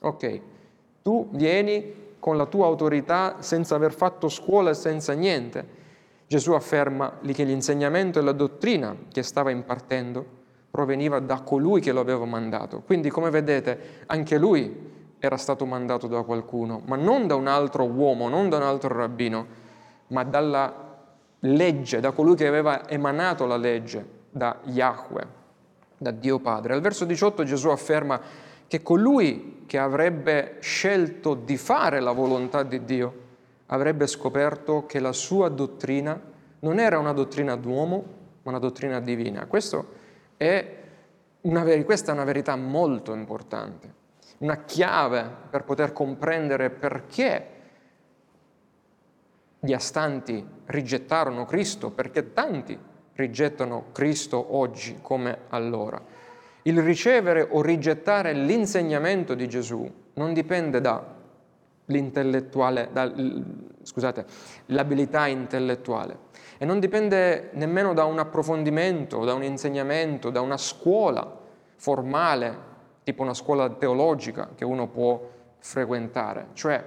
ok, 0.00 0.40
tu 1.00 1.30
vieni 1.32 2.10
con 2.18 2.36
la 2.36 2.44
tua 2.44 2.66
autorità 2.66 3.36
senza 3.38 3.74
aver 3.74 3.94
fatto 3.94 4.28
scuola 4.28 4.68
e 4.68 4.74
senza 4.74 5.14
niente. 5.14 5.80
Gesù 6.26 6.52
afferma 6.52 7.20
che 7.24 7.44
l'insegnamento 7.44 8.18
e 8.18 8.22
la 8.22 8.32
dottrina 8.32 8.94
che 9.10 9.22
stava 9.22 9.50
impartendo 9.50 10.40
proveniva 10.72 11.20
da 11.20 11.42
colui 11.42 11.82
che 11.82 11.92
lo 11.92 12.00
aveva 12.00 12.24
mandato. 12.24 12.80
Quindi, 12.80 13.10
come 13.10 13.28
vedete, 13.28 14.04
anche 14.06 14.38
lui 14.38 14.90
era 15.18 15.36
stato 15.36 15.66
mandato 15.66 16.06
da 16.06 16.22
qualcuno, 16.22 16.80
ma 16.86 16.96
non 16.96 17.26
da 17.26 17.34
un 17.34 17.46
altro 17.46 17.84
uomo, 17.84 18.30
non 18.30 18.48
da 18.48 18.56
un 18.56 18.62
altro 18.62 18.96
rabbino, 18.96 19.46
ma 20.08 20.24
dalla 20.24 20.74
legge, 21.40 22.00
da 22.00 22.12
colui 22.12 22.36
che 22.36 22.46
aveva 22.46 22.88
emanato 22.88 23.44
la 23.44 23.58
legge, 23.58 24.04
da 24.30 24.60
Yahweh, 24.64 25.26
da 25.98 26.10
Dio 26.10 26.38
Padre. 26.38 26.72
Al 26.72 26.80
verso 26.80 27.04
18 27.04 27.44
Gesù 27.44 27.68
afferma 27.68 28.18
che 28.66 28.82
colui 28.82 29.64
che 29.66 29.76
avrebbe 29.78 30.56
scelto 30.60 31.34
di 31.34 31.58
fare 31.58 32.00
la 32.00 32.12
volontà 32.12 32.62
di 32.62 32.82
Dio 32.84 33.20
avrebbe 33.66 34.06
scoperto 34.06 34.86
che 34.86 35.00
la 35.00 35.12
sua 35.12 35.50
dottrina 35.50 36.18
non 36.60 36.78
era 36.78 36.98
una 36.98 37.12
dottrina 37.12 37.56
d'uomo, 37.56 38.04
ma 38.42 38.50
una 38.50 38.58
dottrina 38.58 39.00
divina. 39.00 39.46
È 40.42 40.76
una, 41.42 41.62
questa 41.84 42.10
è 42.10 42.14
una 42.14 42.24
verità 42.24 42.56
molto 42.56 43.14
importante, 43.14 43.94
una 44.38 44.64
chiave 44.64 45.24
per 45.48 45.62
poter 45.62 45.92
comprendere 45.92 46.70
perché 46.70 47.46
gli 49.60 49.72
astanti 49.72 50.44
rigettarono 50.66 51.44
Cristo, 51.44 51.92
perché 51.92 52.32
tanti 52.32 52.76
rigettano 53.14 53.90
Cristo 53.92 54.56
oggi 54.56 54.98
come 55.00 55.42
allora. 55.50 56.02
Il 56.62 56.82
ricevere 56.82 57.46
o 57.48 57.62
rigettare 57.62 58.32
l'insegnamento 58.32 59.34
di 59.34 59.48
Gesù 59.48 59.88
non 60.14 60.32
dipende 60.32 60.80
dall'intellettuale, 60.80 62.88
da, 62.92 63.04
scusate, 63.82 64.24
l'abilità 64.66 65.26
intellettuale 65.26 66.30
e 66.58 66.64
non 66.64 66.80
dipende 66.80 67.50
nemmeno 67.52 67.92
da 67.94 68.04
un 68.04 68.18
approfondimento, 68.18 69.24
da 69.24 69.34
un 69.34 69.42
insegnamento, 69.42 70.30
da 70.30 70.40
una 70.40 70.56
scuola 70.56 71.40
formale, 71.76 72.70
tipo 73.02 73.22
una 73.22 73.34
scuola 73.34 73.68
teologica 73.70 74.50
che 74.54 74.64
uno 74.64 74.88
può 74.88 75.28
frequentare. 75.58 76.48
Cioè, 76.52 76.84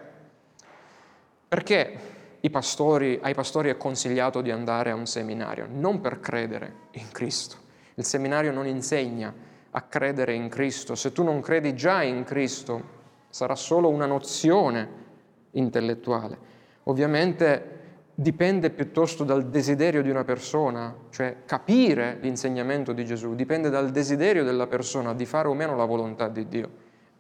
perché 1.48 2.14
pastori, 2.50 3.20
ai 3.22 3.34
pastori 3.34 3.70
è 3.70 3.78
consigliato 3.78 4.42
di 4.42 4.52
andare 4.52 4.92
a 4.92 4.96
un 4.96 5.06
seminario, 5.06 5.68
non 5.70 6.00
per 6.00 6.20
credere 6.20 6.74
in 6.92 7.12
Cristo. 7.12 7.58
Il 7.96 8.06
seminario 8.06 8.52
non 8.52 8.68
insegna 8.68 9.34
a 9.72 9.82
credere 9.82 10.34
in 10.34 10.50
Cristo. 10.50 10.96
Se 10.96 11.12
tu 11.12 11.24
non 11.24 11.42
credi 11.42 11.76
già 11.76 12.04
in 12.04 12.24
Cristo, 12.24 12.94
sarà 13.30 13.56
solo 13.56 13.90
una 13.90 14.06
nozione 14.06 15.04
intellettuale. 15.52 16.54
Ovviamente 16.86 17.74
dipende 18.16 18.70
piuttosto 18.72 19.24
dal 19.24 19.50
desiderio 19.50 20.02
di 20.02 20.10
una 20.10 20.24
persona, 20.24 20.96
cioè 21.10 21.44
capire 21.46 22.18
l'insegnamento 22.22 22.94
di 22.94 23.06
Gesù, 23.06 23.36
dipende 23.36 23.70
dal 23.70 23.92
desiderio 23.92 24.44
della 24.44 24.68
persona 24.68 25.14
di 25.14 25.26
fare 25.26 25.48
o 25.48 25.54
meno 25.54 25.76
la 25.76 25.86
volontà 25.86 26.28
di 26.30 26.48
Dio. 26.48 26.70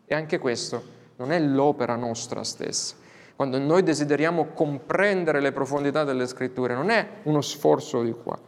E 0.05 0.15
anche 0.15 0.39
questo 0.39 0.83
non 1.17 1.31
è 1.31 1.39
l'opera 1.39 1.95
nostra 1.95 2.43
stessa 2.43 3.03
quando 3.35 3.59
noi 3.59 3.83
desideriamo 3.83 4.47
comprendere 4.53 5.41
le 5.41 5.51
profondità 5.51 6.05
delle 6.05 6.25
scritture, 6.25 6.73
non 6.73 6.89
è 6.89 7.05
uno 7.23 7.41
sforzo 7.41 8.01
di 8.01 8.13
qua, 8.13 8.39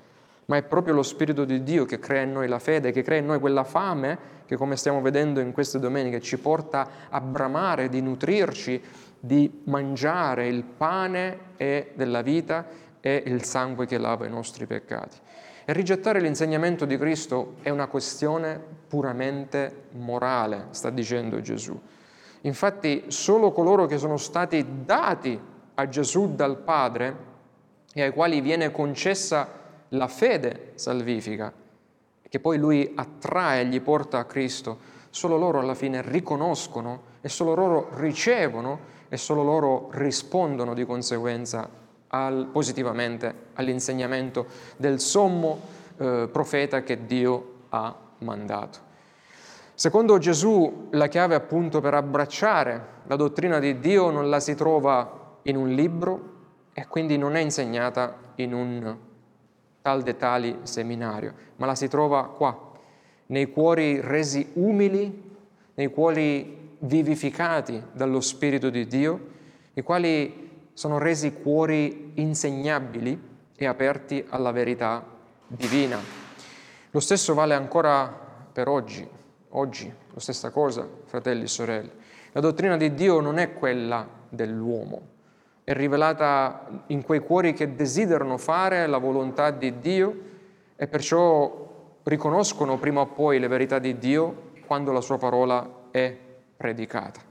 ma 0.46 0.56
è 0.56 0.64
proprio 0.64 0.94
lo 0.94 1.04
Spirito 1.04 1.44
di 1.44 1.62
Dio 1.62 1.84
che 1.84 2.00
crea 2.00 2.22
in 2.22 2.32
noi 2.32 2.48
la 2.48 2.60
fede, 2.60 2.92
che 2.92 3.02
crea 3.02 3.20
in 3.20 3.26
noi 3.26 3.40
quella 3.40 3.66
fame 3.66 4.36
che, 4.46 4.56
come 4.56 4.78
stiamo 4.78 5.02
vedendo 5.02 5.42
in 5.42 5.52
queste 5.52 5.78
domeniche, 5.78 6.22
ci 6.22 6.38
porta 6.38 6.88
a 7.10 7.20
bramare, 7.20 7.90
di 7.90 8.00
nutrirci, 8.00 8.82
di 9.20 9.62
mangiare 9.66 10.48
il 10.48 10.64
pane 10.64 11.40
della 11.58 12.22
vita 12.22 12.66
e 13.00 13.24
il 13.26 13.44
sangue 13.44 13.86
che 13.86 13.98
lava 13.98 14.26
i 14.26 14.30
nostri 14.30 14.66
peccati. 14.66 15.18
E 15.66 15.74
rigettare 15.74 16.22
l'insegnamento 16.22 16.86
di 16.86 16.98
Cristo 16.98 17.56
è 17.62 17.70
una 17.70 17.88
questione 17.88 18.58
puramente 18.88 19.88
morale, 19.92 20.68
sta 20.70 20.90
dicendo 20.90 21.42
Gesù. 21.42 21.78
Infatti 22.42 23.06
solo 23.08 23.52
coloro 23.52 23.86
che 23.86 23.98
sono 23.98 24.16
stati 24.16 24.66
dati 24.86 25.38
a 25.74 25.90
Gesù 25.90 26.36
dal 26.36 26.58
Padre 26.60 27.16
e 27.94 28.04
ai 28.04 28.12
quali 28.12 28.40
viene 28.42 28.72
concessa 28.72 29.50
la 29.90 30.08
fede 30.08 30.72
salvifica, 30.76 31.52
che 32.30 32.40
poi 32.40 32.58
lui 32.58 32.92
attrae 32.96 33.62
e 33.62 33.66
gli 33.66 33.82
porta 33.82 34.20
a 34.20 34.26
Cristo, 34.26 34.96
solo 35.10 35.38
loro 35.38 35.60
alla 35.60 35.76
fine 35.76 36.02
riconoscono 36.02 37.16
e 37.22 37.30
solo 37.30 37.56
loro 37.56 37.90
ricevono 37.96 38.96
e 39.10 39.18
solo 39.18 39.44
loro 39.44 39.90
rispondono 39.92 40.74
di 40.74 40.86
conseguenza 40.86 41.70
al, 42.08 42.48
positivamente 42.52 43.34
all'insegnamento 43.54 44.46
del 44.78 45.00
sommo 45.00 45.60
eh, 45.98 46.30
profeta 46.32 46.84
che 46.84 47.06
Dio 47.06 47.54
ha 47.70 47.96
mandato. 48.20 48.86
Secondo 49.74 50.18
Gesù 50.18 50.88
la 50.92 51.08
chiave 51.08 51.36
appunto 51.36 51.82
per 51.82 51.94
abbracciare 51.94 52.96
la 53.06 53.16
dottrina 53.16 53.60
di 53.60 53.80
Dio 53.80 54.10
non 54.10 54.30
la 54.30 54.40
si 54.40 54.56
trova 54.56 55.38
in 55.44 55.56
un 55.56 55.70
libro 55.70 56.36
e 56.74 56.88
quindi 56.88 57.18
non 57.18 57.36
è 57.36 57.42
insegnata 57.42 58.16
in 58.36 58.54
un 58.54 58.98
tal 59.82 60.02
de 60.02 60.18
tali 60.18 60.60
seminario, 60.64 61.34
ma 61.58 61.66
la 61.66 61.76
si 61.76 61.88
trova 61.88 62.26
qua, 62.26 62.72
nei 63.28 63.52
cuori 63.52 64.02
resi 64.02 64.50
umili, 64.54 65.36
nei 65.76 65.88
cuori 65.88 66.57
vivificati 66.80 67.82
dallo 67.92 68.22
Spirito 68.22 68.70
di 68.70 68.86
Dio, 68.88 69.36
i 69.74 69.82
quali 69.82 70.70
sono 70.74 70.98
resi 70.98 71.34
cuori 71.34 72.12
insegnabili 72.16 73.20
e 73.56 73.66
aperti 73.66 74.24
alla 74.30 74.52
verità 74.52 75.04
divina. 75.48 75.98
Lo 76.92 77.00
stesso 77.00 77.34
vale 77.34 77.54
ancora 77.56 78.08
per 78.52 78.68
oggi. 78.68 79.08
Oggi, 79.50 79.92
la 80.14 80.20
stessa 80.20 80.52
cosa, 80.52 80.88
fratelli 81.06 81.44
e 81.44 81.48
sorelle. 81.48 81.92
La 82.34 82.42
dottrina 82.42 82.78
di 82.78 82.94
Dio 82.94 83.20
non 83.20 83.40
è 83.40 83.54
quella 83.54 84.08
dell'uomo, 84.30 85.02
è 85.64 85.74
rivelata 85.74 86.84
in 86.88 87.02
quei 87.02 87.20
cuori 87.20 87.54
che 87.54 87.74
desiderano 87.74 88.38
fare 88.38 88.86
la 88.88 89.00
volontà 89.00 89.50
di 89.52 89.80
Dio 89.80 90.20
e 90.76 90.88
perciò 90.88 92.00
riconoscono 92.04 92.78
prima 92.78 93.02
o 93.02 93.08
poi 93.08 93.40
le 93.40 93.48
verità 93.48 93.80
di 93.80 93.98
Dio 93.98 94.52
quando 94.66 94.92
la 94.92 95.02
sua 95.02 95.18
parola 95.18 95.88
è 95.92 96.16
predicata. 96.58 97.22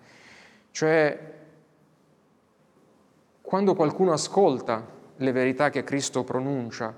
Cioè, 0.70 1.34
quando 3.42 3.74
qualcuno 3.74 4.12
ascolta 4.12 4.84
le 5.16 5.32
verità 5.32 5.70
che 5.70 5.84
Cristo 5.84 6.24
pronuncia, 6.24 6.94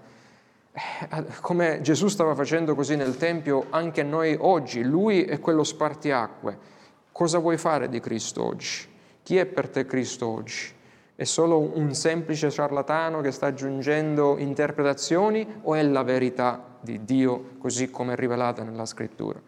eh, 0.73 1.25
come 1.41 1.81
Gesù 1.81 2.09
stava 2.09 2.35
facendo 2.35 2.75
così 2.75 2.97
nel 2.97 3.17
Tempio, 3.17 3.67
anche 3.71 4.03
noi 4.03 4.37
oggi, 4.39 4.83
Lui 4.83 5.25
è 5.25 5.41
quello 5.41 5.65
spartiacque. 5.65 6.77
Cosa 7.11 7.39
vuoi 7.39 7.57
fare 7.57 7.89
di 7.89 8.01
Cristo 8.01 8.45
oggi? 8.45 8.89
Chi 9.23 9.37
è 9.37 9.47
per 9.47 9.69
te 9.69 9.87
Cristo 9.87 10.29
oggi? 10.29 10.77
È 11.15 11.25
solo 11.25 11.59
un 11.59 11.95
semplice 11.95 12.51
ciarlatano 12.51 13.21
che 13.21 13.33
sta 13.33 13.47
aggiungendo 13.47 14.39
interpretazioni 14.39 15.61
o 15.63 15.75
è 15.75 15.83
la 15.83 16.05
verità 16.05 16.77
di 16.81 17.05
Dio 17.05 17.57
così 17.59 17.91
come 17.91 18.13
è 18.13 18.17
rivelata 18.17 18.63
nella 18.63 18.87
scrittura? 18.87 19.41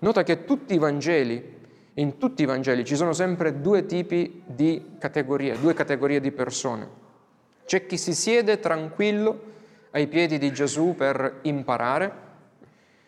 Nota 0.00 0.24
che 0.24 0.44
tutti 0.44 0.74
i 0.74 0.78
Vangeli, 0.78 1.62
in 1.94 2.18
tutti 2.18 2.42
i 2.42 2.46
Vangeli 2.46 2.84
ci 2.84 2.96
sono 2.96 3.12
sempre 3.12 3.60
due 3.60 3.86
tipi 3.86 4.42
di 4.46 4.96
categorie, 4.98 5.58
due 5.58 5.74
categorie 5.74 6.20
di 6.20 6.32
persone. 6.32 7.02
C'è 7.64 7.86
chi 7.86 7.96
si 7.96 8.14
siede 8.14 8.58
tranquillo 8.58 9.52
ai 9.92 10.06
piedi 10.08 10.38
di 10.38 10.52
Gesù 10.52 10.94
per 10.96 11.38
imparare 11.42 12.22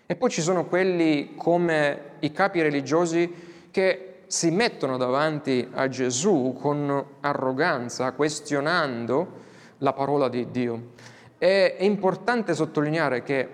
e 0.07 0.15
poi 0.15 0.31
ci 0.31 0.41
sono 0.41 0.67
quelli 0.67 1.35
come 1.37 2.13
i 2.21 2.31
capi 2.31 2.63
religiosi 2.63 3.69
che 3.73 4.23
si 4.29 4.51
mettono 4.51 4.97
davanti 4.97 5.69
a 5.73 5.89
Gesù 5.89 6.57
con 6.59 7.05
arroganza, 7.21 8.13
questionando 8.13 9.45
la 9.79 9.93
parola 9.93 10.29
di 10.29 10.51
Dio. 10.51 10.93
È 11.39 11.77
importante 11.81 12.55
sottolineare 12.55 13.23
che 13.23 13.49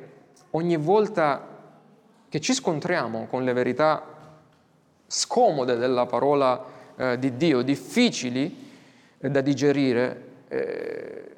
ogni 0.51 0.77
volta 0.77 1.49
che 2.29 2.41
ci 2.41 2.55
scontriamo 2.55 3.27
con 3.27 3.45
le 3.45 3.53
verità 3.53 4.12
scomode 5.13 5.77
della 5.77 6.07
parola 6.07 6.65
eh, 6.97 7.19
di 7.19 7.37
Dio, 7.37 7.61
difficili 7.61 8.71
eh, 9.19 9.29
da 9.29 9.43
digerire, 9.43 10.29
eh, 10.49 11.31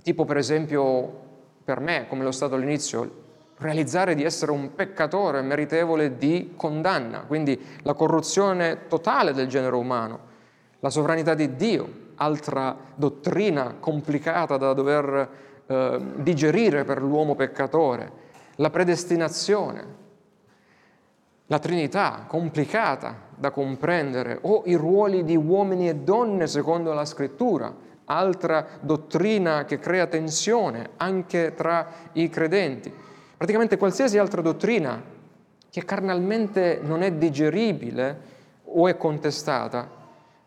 tipo 0.00 0.24
per 0.24 0.36
esempio 0.36 1.24
per 1.64 1.80
me, 1.80 2.06
come 2.06 2.22
lo 2.22 2.30
stato 2.30 2.54
all'inizio, 2.54 3.24
realizzare 3.58 4.14
di 4.14 4.22
essere 4.22 4.52
un 4.52 4.74
peccatore 4.76 5.42
meritevole 5.42 6.16
di 6.18 6.52
condanna, 6.56 7.24
quindi 7.26 7.60
la 7.82 7.94
corruzione 7.94 8.86
totale 8.86 9.32
del 9.32 9.48
genere 9.48 9.74
umano, 9.74 10.20
la 10.78 10.90
sovranità 10.90 11.34
di 11.34 11.56
Dio, 11.56 12.04
altra 12.14 12.76
dottrina 12.94 13.74
complicata 13.80 14.56
da 14.56 14.72
dover 14.72 15.28
eh, 15.66 16.00
digerire 16.18 16.84
per 16.84 17.02
l'uomo 17.02 17.34
peccatore, 17.34 18.24
la 18.56 18.70
predestinazione, 18.70 20.04
la 21.46 21.58
Trinità 21.58 22.24
complicata 22.26 23.24
da 23.36 23.50
comprendere, 23.50 24.38
o 24.42 24.62
i 24.66 24.74
ruoli 24.74 25.24
di 25.24 25.36
uomini 25.36 25.88
e 25.88 25.96
donne 25.96 26.46
secondo 26.46 26.92
la 26.92 27.04
scrittura, 27.04 27.72
altra 28.06 28.66
dottrina 28.80 29.64
che 29.64 29.78
crea 29.78 30.06
tensione 30.06 30.90
anche 30.96 31.54
tra 31.54 31.88
i 32.12 32.28
credenti. 32.28 32.92
Praticamente 33.36 33.76
qualsiasi 33.76 34.18
altra 34.18 34.40
dottrina 34.40 35.02
che 35.70 35.84
carnalmente 35.84 36.80
non 36.82 37.02
è 37.02 37.12
digeribile 37.12 38.34
o 38.64 38.88
è 38.88 38.96
contestata, 38.96 39.88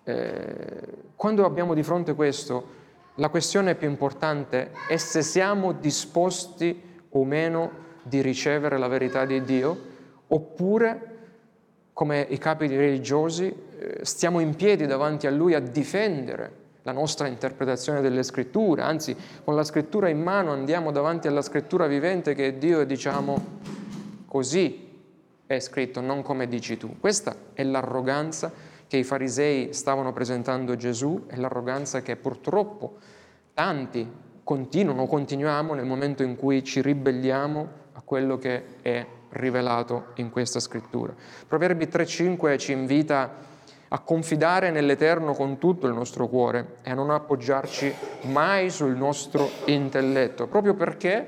eh, 0.03 0.87
quando 1.15 1.45
abbiamo 1.45 1.73
di 1.73 1.83
fronte 1.83 2.15
questo, 2.15 2.77
la 3.15 3.29
questione 3.29 3.75
più 3.75 3.89
importante 3.89 4.71
è 4.87 4.97
se 4.97 5.21
siamo 5.21 5.73
disposti 5.73 6.81
o 7.09 7.23
meno 7.25 7.87
di 8.03 8.21
ricevere 8.21 8.77
la 8.77 8.87
verità 8.87 9.25
di 9.25 9.43
Dio, 9.43 9.88
oppure, 10.29 11.17
come 11.93 12.25
i 12.29 12.37
capi 12.37 12.67
religiosi, 12.67 13.53
eh, 13.77 13.99
stiamo 14.03 14.39
in 14.39 14.55
piedi 14.55 14.85
davanti 14.85 15.27
a 15.27 15.31
Lui 15.31 15.53
a 15.53 15.59
difendere 15.59 16.57
la 16.83 16.91
nostra 16.91 17.27
interpretazione 17.27 18.01
delle 18.01 18.23
scritture, 18.23 18.81
anzi 18.81 19.15
con 19.43 19.55
la 19.55 19.63
scrittura 19.63 20.09
in 20.09 20.21
mano 20.21 20.51
andiamo 20.51 20.91
davanti 20.91 21.27
alla 21.27 21.41
scrittura 21.41 21.87
vivente 21.87 22.33
che 22.33 22.47
è 22.47 22.53
Dio 22.53 22.79
e 22.79 22.85
diciamo 22.85 23.57
così 24.25 24.87
è 25.45 25.59
scritto, 25.59 25.99
non 25.99 26.21
come 26.21 26.47
dici 26.47 26.77
tu. 26.77 26.99
Questa 26.99 27.35
è 27.53 27.63
l'arroganza 27.63 28.51
che 28.87 28.97
i 28.97 29.03
farisei 29.03 29.73
stavano 29.73 30.13
presentando 30.13 30.71
a 30.71 30.75
Gesù, 30.75 31.25
è 31.27 31.35
l'arroganza 31.35 32.01
che 32.01 32.15
purtroppo 32.15 32.97
tanti 33.53 34.09
continuano, 34.43 35.05
continuiamo 35.05 35.73
nel 35.73 35.85
momento 35.85 36.23
in 36.23 36.35
cui 36.35 36.63
ci 36.63 36.81
ribelliamo 36.81 37.67
a 37.93 38.01
quello 38.03 38.37
che 38.37 38.63
è 38.81 39.05
rivelato 39.31 40.07
in 40.15 40.29
questa 40.29 40.59
scrittura. 40.59 41.13
Proverbi 41.47 41.85
3.5 41.85 42.57
ci 42.57 42.71
invita 42.71 43.47
a 43.91 43.99
confidare 43.99 44.69
nell'Eterno 44.69 45.33
con 45.33 45.57
tutto 45.57 45.87
il 45.87 45.93
nostro 45.93 46.27
cuore 46.27 46.77
e 46.83 46.91
a 46.91 46.93
non 46.93 47.09
appoggiarci 47.09 47.93
mai 48.23 48.69
sul 48.69 48.95
nostro 48.95 49.49
intelletto, 49.65 50.47
proprio 50.47 50.75
perché, 50.75 51.27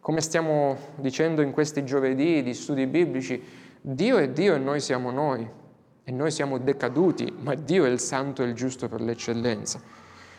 come 0.00 0.20
stiamo 0.20 0.76
dicendo 0.96 1.40
in 1.40 1.52
questi 1.52 1.84
giovedì 1.84 2.42
di 2.42 2.52
studi 2.52 2.86
biblici, 2.86 3.42
Dio 3.80 4.16
è 4.18 4.28
Dio 4.30 4.54
e 4.54 4.58
noi 4.58 4.80
siamo 4.80 5.10
noi, 5.10 5.48
e 6.02 6.10
noi 6.10 6.30
siamo 6.30 6.58
decaduti, 6.58 7.32
ma 7.40 7.54
Dio 7.54 7.84
è 7.84 7.88
il 7.88 8.00
santo 8.00 8.42
e 8.42 8.46
il 8.46 8.54
giusto 8.54 8.88
per 8.88 9.00
l'eccellenza. 9.00 9.80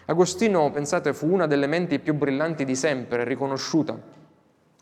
Agostino, 0.08 0.70
pensate, 0.72 1.14
fu 1.14 1.32
una 1.32 1.48
delle 1.48 1.68
menti 1.68 2.00
più 2.00 2.14
brillanti 2.14 2.66
di 2.66 2.76
sempre, 2.76 3.24
riconosciuta, 3.24 3.98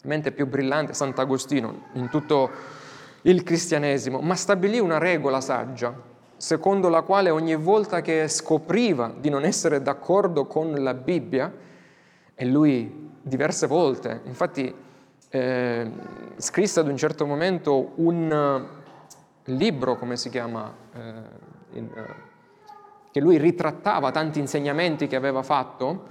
mente 0.03 0.31
più 0.31 0.47
brillante, 0.47 0.93
Sant'Agostino, 0.93 1.87
in 1.93 2.09
tutto 2.09 2.49
il 3.23 3.43
cristianesimo, 3.43 4.19
ma 4.19 4.35
stabilì 4.35 4.79
una 4.79 4.97
regola 4.97 5.41
saggia, 5.41 5.93
secondo 6.35 6.89
la 6.89 7.01
quale 7.01 7.29
ogni 7.29 7.55
volta 7.55 8.01
che 8.01 8.27
scopriva 8.27 9.13
di 9.17 9.29
non 9.29 9.45
essere 9.45 9.81
d'accordo 9.81 10.45
con 10.45 10.71
la 10.73 10.93
Bibbia, 10.93 11.51
e 12.35 12.45
lui 12.45 13.11
diverse 13.21 13.67
volte, 13.67 14.21
infatti 14.25 14.73
eh, 15.29 15.91
scrisse 16.35 16.79
ad 16.79 16.87
un 16.87 16.97
certo 16.97 17.25
momento 17.25 17.93
un 17.95 18.29
uh, 18.29 19.51
libro, 19.51 19.95
come 19.97 20.17
si 20.17 20.29
chiama, 20.29 20.71
eh, 20.93 21.77
in, 21.77 21.85
uh, 21.85 22.01
che 23.11 23.19
lui 23.19 23.37
ritrattava 23.37 24.11
tanti 24.11 24.39
insegnamenti 24.39 25.07
che 25.07 25.15
aveva 25.15 25.41
fatto, 25.41 26.07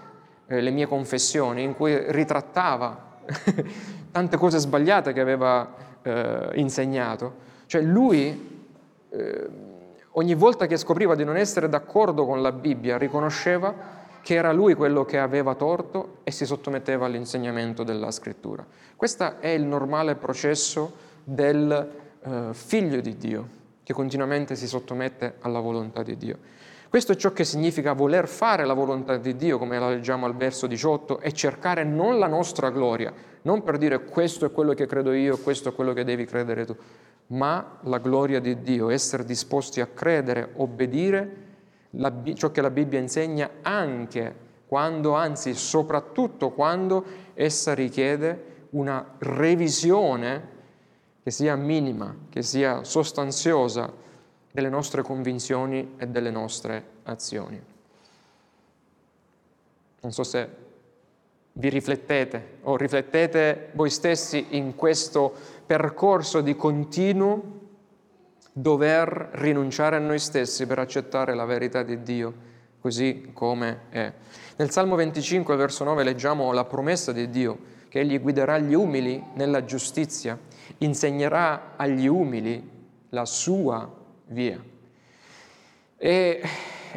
eh, 0.47 0.61
le 0.61 0.71
mie 0.71 0.87
confessioni, 0.87 1.63
in 1.63 1.75
cui 1.75 1.97
ritrattava 2.11 3.11
tante 4.11 4.37
cose 4.37 4.59
sbagliate 4.59 5.13
che 5.13 5.21
aveva 5.21 5.75
eh, 6.03 6.51
insegnato. 6.55 7.51
Cioè 7.67 7.81
lui 7.83 8.51
eh, 9.11 9.49
ogni 10.13 10.35
volta 10.35 10.67
che 10.67 10.77
scopriva 10.77 11.15
di 11.15 11.25
non 11.25 11.37
essere 11.37 11.69
d'accordo 11.69 12.27
con 12.27 12.43
la 12.43 12.53
Bibbia, 12.53 12.99
riconosceva 12.99 14.01
che 14.23 14.35
era 14.35 14.53
lui 14.53 14.75
quello 14.75 15.05
che 15.05 15.19
aveva 15.19 15.55
torto 15.55 16.19
e 16.23 16.31
si 16.31 16.47
sottometteva 16.47 17.07
all'insegnamento 17.07 17.83
della 17.83 18.11
scrittura. 18.11 18.65
Questo 18.97 19.41
è 19.41 19.49
il 19.49 19.65
normale 19.65 20.15
processo 20.15 20.93
del 21.25 21.91
eh, 22.23 22.49
figlio 22.53 23.01
di 23.01 23.17
Dio, 23.17 23.49
che 23.83 23.93
continuamente 23.93 24.55
si 24.55 24.69
sottomette 24.69 25.37
alla 25.41 25.59
volontà 25.59 26.03
di 26.03 26.17
Dio. 26.17 26.39
Questo 26.93 27.13
è 27.13 27.17
ciò 27.17 27.33
che 27.33 27.45
significa 27.45 27.95
voler 27.95 28.29
fare 28.29 28.67
la 28.67 28.75
volontà 28.75 29.17
di 29.17 29.35
Dio, 29.35 29.57
come 29.57 29.79
la 29.79 29.89
leggiamo 29.89 30.27
al 30.27 30.37
verso 30.37 30.67
18, 30.67 31.21
e 31.21 31.33
cercare 31.33 31.85
non 31.85 32.19
la 32.19 32.27
nostra 32.27 32.69
gloria, 32.69 33.11
non 33.45 33.63
per 33.63 33.79
dire 33.79 34.05
questo 34.05 34.45
è 34.45 34.53
quello 34.53 34.75
che 34.75 34.85
credo 34.85 35.15
io, 35.15 35.39
questo 35.39 35.71
è 35.71 35.73
quello 35.73 35.95
che 35.95 36.05
devi 36.05 36.27
credere 36.27 36.67
tu, 36.67 36.77
ma 37.29 37.79
la 37.85 37.97
gloria 37.97 38.41
di 38.41 38.61
Dio, 38.61 38.91
essere 38.91 39.25
disposti 39.25 39.81
a 39.81 39.87
credere, 39.87 40.51
obbedire 40.57 41.37
la, 41.93 42.13
ciò 42.35 42.51
che 42.51 42.61
la 42.61 42.69
Bibbia 42.69 42.99
insegna 42.99 43.49
anche 43.63 44.35
quando, 44.67 45.15
anzi 45.15 45.55
soprattutto 45.55 46.51
quando 46.51 47.05
essa 47.33 47.73
richiede 47.73 48.67
una 48.73 49.15
revisione 49.17 50.49
che 51.23 51.31
sia 51.31 51.57
minima, 51.57 52.15
che 52.29 52.43
sia 52.43 52.85
sostanziosa 52.85 53.91
delle 54.53 54.69
nostre 54.69 55.03
convinzioni 55.03 55.95
e 55.97 56.07
delle 56.07 56.31
nostre 56.31 56.85
azioni. 57.05 57.61
Non 60.01 60.13
so 60.13 60.23
se 60.23 60.49
vi 61.55 61.69
riflettete 61.69 62.59
o 62.63 62.77
riflettete 62.77 63.71
voi 63.73 63.91
stessi 63.91 64.47
in 64.51 64.75
questo 64.75 65.35
percorso 65.67 66.41
di 66.41 66.55
continuo 66.55 67.61
dover 68.53 69.31
rinunciare 69.33 69.97
a 69.97 70.01
noi 70.01 70.19
stessi 70.19 70.67
per 70.67 70.79
accettare 70.79 71.35
la 71.35 71.47
verità 71.47 71.83
di 71.83 72.03
Dio 72.03 72.51
così 72.81 73.31
come 73.33 73.83
è. 73.89 74.13
Nel 74.57 74.71
Salmo 74.71 74.97
25, 74.97 75.57
verso 75.57 75.85
9, 75.85 76.03
leggiamo 76.03 76.53
la 76.53 76.65
promessa 76.65 77.13
di 77.13 77.31
Dio 77.31 77.71
che 77.89 78.01
Egli 78.01 78.21
guiderà 78.21 78.59
gli 78.59 78.75
umili 78.75 79.23
nella 79.35 79.65
giustizia, 79.65 80.39
insegnerà 80.79 81.75
agli 81.77 82.07
umili 82.07 82.71
la 83.11 83.25
sua 83.25 84.01
via. 84.33 84.61
E 85.97 86.43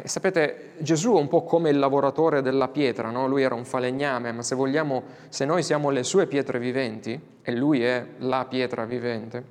sapete, 0.04 0.72
Gesù 0.78 1.14
è 1.14 1.18
un 1.20 1.28
po' 1.28 1.44
come 1.44 1.70
il 1.70 1.78
lavoratore 1.78 2.42
della 2.42 2.68
pietra, 2.68 3.10
no? 3.10 3.26
lui 3.26 3.42
era 3.42 3.54
un 3.54 3.64
falegname, 3.64 4.32
ma 4.32 4.42
se 4.42 4.54
vogliamo, 4.54 5.02
se 5.28 5.44
noi 5.44 5.62
siamo 5.62 5.90
le 5.90 6.02
sue 6.02 6.26
pietre 6.26 6.58
viventi, 6.58 7.18
e 7.42 7.52
lui 7.54 7.82
è 7.82 8.04
la 8.18 8.44
pietra 8.46 8.84
vivente, 8.84 9.44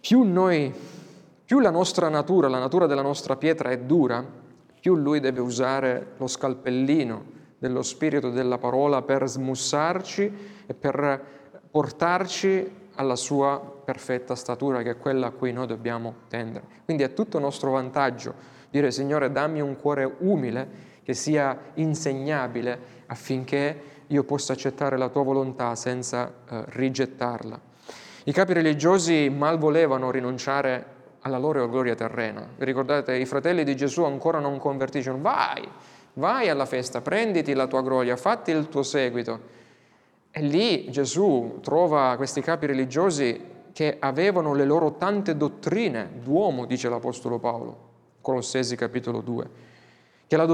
più 0.00 0.22
noi, 0.22 0.72
più 1.44 1.58
la 1.58 1.70
nostra 1.70 2.08
natura, 2.08 2.48
la 2.48 2.58
natura 2.58 2.86
della 2.86 3.02
nostra 3.02 3.36
pietra 3.36 3.70
è 3.70 3.78
dura, 3.78 4.24
più 4.78 4.94
lui 4.94 5.20
deve 5.20 5.40
usare 5.40 6.12
lo 6.18 6.26
scalpellino 6.26 7.34
dello 7.58 7.82
spirito 7.82 8.30
della 8.30 8.58
parola 8.58 9.02
per 9.02 9.26
smussarci 9.26 10.32
e 10.66 10.74
per 10.74 11.24
portarci 11.70 12.70
alla 12.96 13.16
sua 13.16 13.60
perfetta 13.84 14.34
statura, 14.34 14.82
che 14.82 14.90
è 14.90 14.98
quella 14.98 15.28
a 15.28 15.30
cui 15.30 15.52
noi 15.52 15.66
dobbiamo 15.66 16.14
tendere. 16.28 16.64
Quindi 16.84 17.02
è 17.02 17.12
tutto 17.12 17.38
nostro 17.38 17.70
vantaggio 17.70 18.54
dire 18.70 18.90
Signore 18.90 19.30
dammi 19.32 19.60
un 19.60 19.76
cuore 19.76 20.16
umile 20.18 20.94
che 21.02 21.14
sia 21.14 21.56
insegnabile 21.74 22.78
affinché 23.06 23.94
io 24.08 24.24
possa 24.24 24.52
accettare 24.52 24.96
la 24.96 25.08
tua 25.08 25.22
volontà 25.22 25.74
senza 25.74 26.32
eh, 26.48 26.64
rigettarla. 26.68 27.60
I 28.24 28.32
capi 28.32 28.52
religiosi 28.52 29.28
mal 29.30 29.58
volevano 29.58 30.10
rinunciare 30.10 30.94
alla 31.20 31.38
loro 31.38 31.68
gloria 31.68 31.94
terrena. 31.94 32.46
Vi 32.56 32.64
ricordate, 32.64 33.16
i 33.16 33.24
fratelli 33.24 33.64
di 33.64 33.74
Gesù 33.74 34.04
ancora 34.04 34.38
non 34.38 34.58
convertiscono, 34.58 35.18
vai, 35.20 35.66
vai 36.14 36.48
alla 36.48 36.66
festa, 36.66 37.00
prenditi 37.00 37.54
la 37.54 37.66
tua 37.66 37.82
gloria, 37.82 38.16
fatti 38.16 38.50
il 38.50 38.68
tuo 38.68 38.82
seguito. 38.82 39.54
E 40.38 40.42
lì 40.42 40.90
Gesù 40.90 41.60
trova 41.62 42.12
questi 42.16 42.42
capi 42.42 42.66
religiosi 42.66 43.40
che 43.72 43.96
avevano 43.98 44.52
le 44.52 44.66
loro 44.66 44.96
tante 44.98 45.34
dottrine 45.34 46.10
d'uomo, 46.22 46.66
dice 46.66 46.90
l'Apostolo 46.90 47.38
Paolo, 47.38 47.78
Colossesi 48.20 48.76
capitolo 48.76 49.22
2, 49.22 49.48
che 50.26 50.36
la 50.36 50.44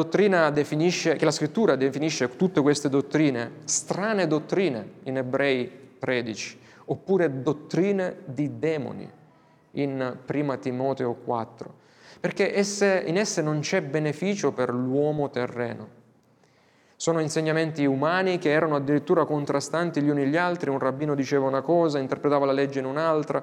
definisce, 0.51 1.17
che 1.17 1.25
la 1.25 1.33
scrittura 1.33 1.75
definisce 1.75 2.37
tutte 2.37 2.61
queste 2.61 2.89
dottrine, 2.89 3.55
strane 3.65 4.29
dottrine 4.29 4.89
in 5.03 5.17
Ebrei 5.17 5.97
13, 5.99 6.59
oppure 6.85 7.43
dottrine 7.43 8.19
di 8.27 8.61
demoni 8.61 9.11
in 9.73 10.17
Prima 10.25 10.59
Timoteo 10.59 11.15
4, 11.15 11.75
perché 12.21 12.57
esse, 12.57 13.03
in 13.05 13.19
esse 13.19 13.43
non 13.43 13.59
c'è 13.59 13.83
beneficio 13.83 14.53
per 14.53 14.73
l'uomo 14.73 15.29
terreno 15.29 16.01
sono 17.03 17.19
insegnamenti 17.19 17.85
umani 17.85 18.39
che 18.39 18.53
erano 18.53 18.77
addirittura 18.77 19.25
contrastanti 19.25 20.01
gli 20.01 20.09
uni 20.09 20.25
gli 20.27 20.37
altri, 20.37 20.71
un 20.71 20.79
rabbino 20.79 21.17
diceva 21.17 21.49
una 21.49 21.61
cosa, 21.61 21.99
interpretava 21.99 22.47
la 22.47 22.53
legge 22.53 22.79
in 22.79 22.85
un'altra, 22.85 23.43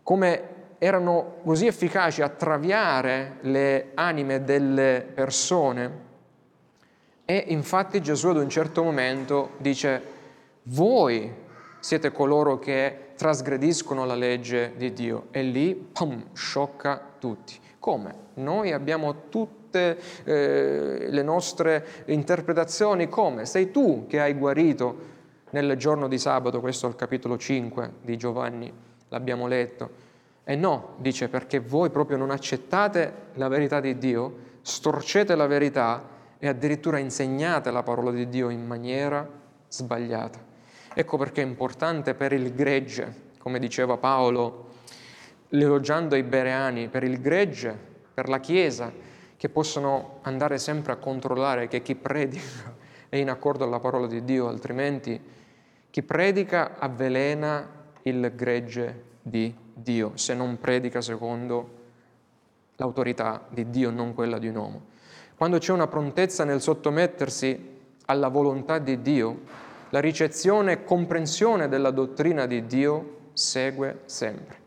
come 0.00 0.42
erano 0.78 1.38
così 1.42 1.66
efficaci 1.66 2.22
a 2.22 2.28
traviare 2.28 3.38
le 3.40 3.90
anime 3.94 4.44
delle 4.44 5.04
persone. 5.12 5.90
E 7.24 7.46
infatti 7.48 8.00
Gesù 8.00 8.28
ad 8.28 8.36
un 8.36 8.48
certo 8.48 8.84
momento 8.84 9.54
dice, 9.56 10.00
voi 10.62 11.34
siete 11.80 12.12
coloro 12.12 12.60
che 12.60 13.06
trasgrediscono 13.16 14.04
la 14.04 14.14
legge 14.14 14.74
di 14.76 14.92
Dio. 14.92 15.26
E 15.32 15.42
lì, 15.42 15.74
pum, 15.74 16.26
sciocca 16.32 17.02
tutti. 17.18 17.58
Come? 17.80 18.14
Noi 18.34 18.70
abbiamo 18.70 19.28
tutti 19.30 19.57
tutte 19.68 19.98
eh, 20.24 21.10
le 21.10 21.22
nostre 21.22 22.04
interpretazioni 22.06 23.08
come? 23.08 23.44
Sei 23.44 23.70
tu 23.70 24.06
che 24.08 24.20
hai 24.20 24.32
guarito 24.32 25.16
nel 25.50 25.76
giorno 25.76 26.08
di 26.08 26.18
sabato, 26.18 26.60
questo 26.60 26.86
il 26.86 26.96
capitolo 26.96 27.36
5 27.36 27.92
di 28.00 28.16
Giovanni, 28.16 28.72
l'abbiamo 29.08 29.46
letto. 29.46 30.06
E 30.44 30.56
no, 30.56 30.94
dice, 30.96 31.28
perché 31.28 31.60
voi 31.60 31.90
proprio 31.90 32.16
non 32.16 32.30
accettate 32.30 33.12
la 33.34 33.48
verità 33.48 33.80
di 33.80 33.98
Dio, 33.98 34.46
storcete 34.62 35.34
la 35.34 35.46
verità 35.46 36.16
e 36.38 36.48
addirittura 36.48 36.98
insegnate 36.98 37.70
la 37.70 37.82
parola 37.82 38.10
di 38.10 38.28
Dio 38.28 38.48
in 38.48 38.66
maniera 38.66 39.28
sbagliata. 39.68 40.38
Ecco 40.94 41.16
perché 41.18 41.42
è 41.42 41.44
importante 41.44 42.14
per 42.14 42.32
il 42.32 42.54
gregge, 42.54 43.26
come 43.38 43.58
diceva 43.58 43.98
Paolo, 43.98 44.66
elogiando 45.50 46.16
i 46.16 46.22
bereani, 46.22 46.88
per 46.88 47.04
il 47.04 47.20
gregge, 47.20 47.76
per 48.14 48.28
la 48.28 48.40
Chiesa, 48.40 48.90
che 49.38 49.48
possono 49.48 50.18
andare 50.22 50.58
sempre 50.58 50.92
a 50.92 50.96
controllare 50.96 51.68
che 51.68 51.80
chi 51.80 51.94
predica 51.94 52.74
è 53.08 53.16
in 53.16 53.30
accordo 53.30 53.64
alla 53.64 53.78
parola 53.78 54.08
di 54.08 54.24
Dio, 54.24 54.48
altrimenti 54.48 55.18
chi 55.88 56.02
predica 56.02 56.76
avvelena 56.78 57.66
il 58.02 58.32
gregge 58.34 59.04
di 59.22 59.54
Dio, 59.72 60.12
se 60.16 60.34
non 60.34 60.58
predica 60.58 61.00
secondo 61.00 61.76
l'autorità 62.76 63.46
di 63.48 63.70
Dio, 63.70 63.90
non 63.90 64.12
quella 64.12 64.38
di 64.38 64.48
un 64.48 64.56
uomo. 64.56 64.82
Quando 65.36 65.58
c'è 65.58 65.72
una 65.72 65.86
prontezza 65.86 66.44
nel 66.44 66.60
sottomettersi 66.60 67.76
alla 68.06 68.28
volontà 68.28 68.78
di 68.78 69.00
Dio, 69.00 69.40
la 69.90 70.00
ricezione 70.00 70.72
e 70.72 70.84
comprensione 70.84 71.68
della 71.68 71.92
dottrina 71.92 72.46
di 72.46 72.66
Dio 72.66 73.30
segue 73.34 74.00
sempre. 74.06 74.57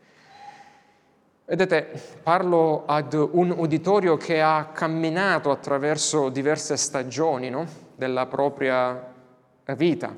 Vedete, 1.51 1.89
parlo 2.23 2.83
ad 2.85 3.11
un 3.11 3.53
uditorio 3.57 4.15
che 4.15 4.41
ha 4.41 4.69
camminato 4.71 5.51
attraverso 5.51 6.29
diverse 6.29 6.77
stagioni 6.77 7.49
no? 7.49 7.65
della 7.93 8.25
propria 8.25 9.13
vita. 9.75 10.15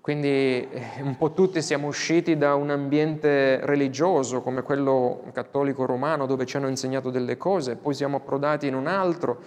Quindi 0.00 0.28
eh, 0.28 1.02
un 1.02 1.16
po' 1.16 1.32
tutti 1.32 1.60
siamo 1.60 1.88
usciti 1.88 2.36
da 2.36 2.54
un 2.54 2.70
ambiente 2.70 3.58
religioso 3.66 4.40
come 4.40 4.62
quello 4.62 5.24
cattolico 5.32 5.84
romano 5.86 6.24
dove 6.26 6.46
ci 6.46 6.56
hanno 6.56 6.68
insegnato 6.68 7.10
delle 7.10 7.36
cose, 7.36 7.74
poi 7.74 7.94
siamo 7.94 8.18
approdati 8.18 8.68
in 8.68 8.76
un 8.76 8.86
altro 8.86 9.40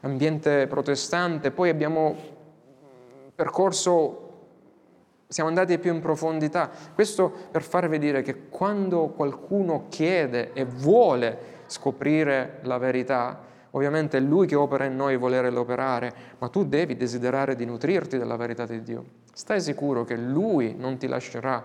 ambiente 0.00 0.66
protestante, 0.66 1.50
poi 1.50 1.68
abbiamo 1.68 2.16
percorso 3.34 4.27
siamo 5.28 5.50
andati 5.50 5.78
più 5.78 5.92
in 5.92 6.00
profondità. 6.00 6.70
Questo 6.94 7.30
per 7.50 7.62
farvi 7.62 7.98
dire 7.98 8.22
che 8.22 8.48
quando 8.48 9.08
qualcuno 9.08 9.84
chiede 9.90 10.54
e 10.54 10.64
vuole 10.64 11.56
scoprire 11.66 12.60
la 12.62 12.78
verità, 12.78 13.38
ovviamente 13.72 14.16
è 14.16 14.20
Lui 14.20 14.46
che 14.46 14.54
opera 14.54 14.86
in 14.86 14.96
noi 14.96 15.18
volerlo 15.18 15.60
operare, 15.60 16.12
ma 16.38 16.48
tu 16.48 16.64
devi 16.64 16.96
desiderare 16.96 17.54
di 17.56 17.66
nutrirti 17.66 18.16
della 18.16 18.36
verità 18.36 18.64
di 18.64 18.82
Dio. 18.82 19.04
Stai 19.34 19.60
sicuro 19.60 20.04
che 20.04 20.16
Lui 20.16 20.74
non 20.74 20.96
ti 20.96 21.06
lascerà 21.06 21.62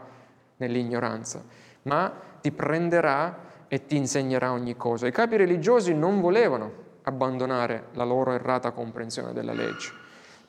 nell'ignoranza, 0.58 1.42
ma 1.84 2.12
ti 2.42 2.52
prenderà 2.52 3.52
e 3.70 3.86
ti 3.86 3.96
insegnerà 3.96 4.52
ogni 4.52 4.76
cosa. 4.76 5.08
I 5.08 5.12
capi 5.12 5.38
religiosi 5.38 5.94
non 5.94 6.20
volevano 6.20 6.82
abbandonare 7.04 7.86
la 7.94 8.04
loro 8.04 8.34
errata 8.34 8.72
comprensione 8.72 9.32
della 9.32 9.54
legge 9.54 10.03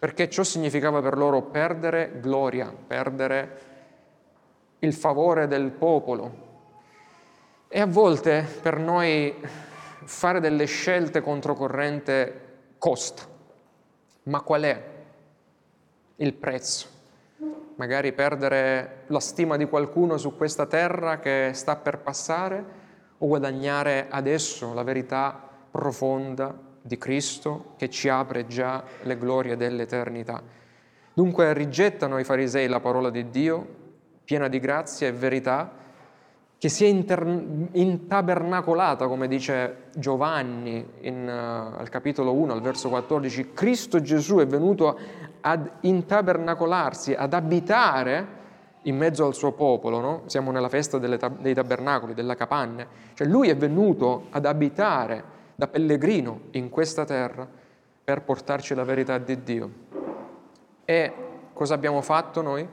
perché 0.04 0.28
ciò 0.28 0.42
significava 0.42 1.00
per 1.00 1.16
loro 1.16 1.40
perdere 1.40 2.20
gloria, 2.20 2.70
perdere 2.86 3.60
il 4.80 4.92
favore 4.92 5.46
del 5.46 5.70
popolo. 5.70 6.42
E 7.68 7.80
a 7.80 7.86
volte 7.86 8.46
per 8.60 8.76
noi 8.78 9.34
fare 10.04 10.40
delle 10.40 10.66
scelte 10.66 11.22
controcorrente 11.22 12.74
costa. 12.76 13.22
Ma 14.24 14.42
qual 14.42 14.62
è 14.64 14.84
il 16.16 16.34
prezzo? 16.34 16.86
Magari 17.76 18.12
perdere 18.12 19.04
la 19.06 19.20
stima 19.20 19.56
di 19.56 19.64
qualcuno 19.64 20.18
su 20.18 20.36
questa 20.36 20.66
terra 20.66 21.18
che 21.18 21.52
sta 21.54 21.76
per 21.76 22.00
passare 22.00 22.64
o 23.16 23.26
guadagnare 23.26 24.08
adesso 24.10 24.74
la 24.74 24.82
verità 24.82 25.48
profonda 25.70 26.63
di 26.86 26.98
Cristo 26.98 27.72
che 27.78 27.88
ci 27.88 28.10
apre 28.10 28.46
già 28.46 28.84
le 29.04 29.16
glorie 29.16 29.56
dell'eternità. 29.56 30.42
Dunque 31.14 31.54
rigettano 31.54 32.18
i 32.18 32.24
farisei 32.24 32.68
la 32.68 32.80
parola 32.80 33.08
di 33.08 33.30
Dio, 33.30 33.66
piena 34.22 34.48
di 34.48 34.60
grazia 34.60 35.08
e 35.08 35.12
verità, 35.12 35.72
che 36.58 36.68
si 36.68 36.84
è 36.84 36.88
inter- 36.88 37.68
intabernacolata, 37.72 39.06
come 39.06 39.28
dice 39.28 39.84
Giovanni 39.94 40.86
in, 41.00 41.26
uh, 41.26 41.78
al 41.80 41.88
capitolo 41.88 42.34
1, 42.34 42.52
al 42.52 42.60
verso 42.60 42.90
14, 42.90 43.52
Cristo 43.54 44.02
Gesù 44.02 44.36
è 44.36 44.46
venuto 44.46 44.98
ad 45.40 45.70
intabernacolarsi, 45.80 47.14
ad 47.14 47.32
abitare 47.32 48.42
in 48.82 48.96
mezzo 48.98 49.24
al 49.24 49.34
suo 49.34 49.52
popolo, 49.52 50.00
no? 50.00 50.22
siamo 50.26 50.50
nella 50.50 50.68
festa 50.68 50.98
tab- 50.98 51.40
dei 51.40 51.54
tabernacoli, 51.54 52.12
della 52.12 52.34
capanne, 52.34 52.86
cioè 53.14 53.26
lui 53.26 53.48
è 53.48 53.56
venuto 53.56 54.26
ad 54.30 54.44
abitare 54.44 55.32
da 55.54 55.66
pellegrino 55.68 56.40
in 56.52 56.68
questa 56.68 57.04
terra 57.04 57.48
per 58.04 58.22
portarci 58.22 58.74
la 58.74 58.84
verità 58.84 59.18
di 59.18 59.42
Dio. 59.42 59.70
E 60.84 61.12
cosa 61.52 61.74
abbiamo 61.74 62.02
fatto 62.02 62.42
noi? 62.42 62.66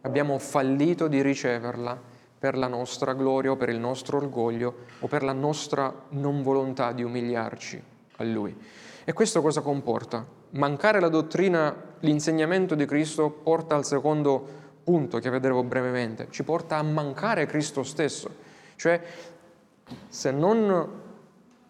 Abbiamo 0.00 0.38
fallito 0.38 1.06
di 1.06 1.22
riceverla 1.22 2.10
per 2.38 2.56
la 2.56 2.66
nostra 2.66 3.12
gloria 3.12 3.52
o 3.52 3.56
per 3.56 3.68
il 3.68 3.78
nostro 3.78 4.16
orgoglio 4.16 4.74
o 4.98 5.06
per 5.06 5.22
la 5.22 5.32
nostra 5.32 5.94
non 6.08 6.42
volontà 6.42 6.90
di 6.90 7.04
umiliarci 7.04 7.80
a 8.16 8.24
Lui. 8.24 8.56
E 9.04 9.12
questo 9.12 9.40
cosa 9.40 9.60
comporta? 9.60 10.26
Mancare 10.50 11.00
la 11.00 11.08
dottrina, 11.08 11.74
l'insegnamento 12.00 12.74
di 12.74 12.84
Cristo 12.84 13.30
porta 13.30 13.76
al 13.76 13.84
secondo 13.84 14.60
punto 14.82 15.18
che 15.18 15.30
vedremo 15.30 15.62
brevemente, 15.62 16.26
ci 16.30 16.42
porta 16.42 16.78
a 16.78 16.82
mancare 16.82 17.46
Cristo 17.46 17.84
stesso. 17.84 18.28
Cioè, 18.74 19.00
se 20.08 20.30
non 20.32 21.01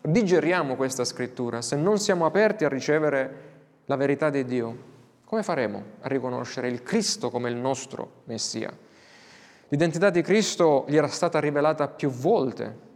digeriamo 0.02 0.74
questa 0.76 1.04
scrittura, 1.04 1.62
se 1.62 1.76
non 1.76 1.98
siamo 1.98 2.26
aperti 2.26 2.64
a 2.64 2.68
ricevere 2.68 3.50
la 3.86 3.96
verità 3.96 4.30
di 4.30 4.44
Dio, 4.44 4.90
come 5.24 5.42
faremo 5.42 5.82
a 6.00 6.08
riconoscere 6.08 6.68
il 6.68 6.82
Cristo 6.82 7.30
come 7.30 7.48
il 7.48 7.56
nostro 7.56 8.22
Messia? 8.24 8.70
L'identità 9.68 10.10
di 10.10 10.20
Cristo 10.20 10.84
gli 10.88 10.96
era 10.96 11.08
stata 11.08 11.40
rivelata 11.40 11.88
più 11.88 12.10
volte 12.10 12.90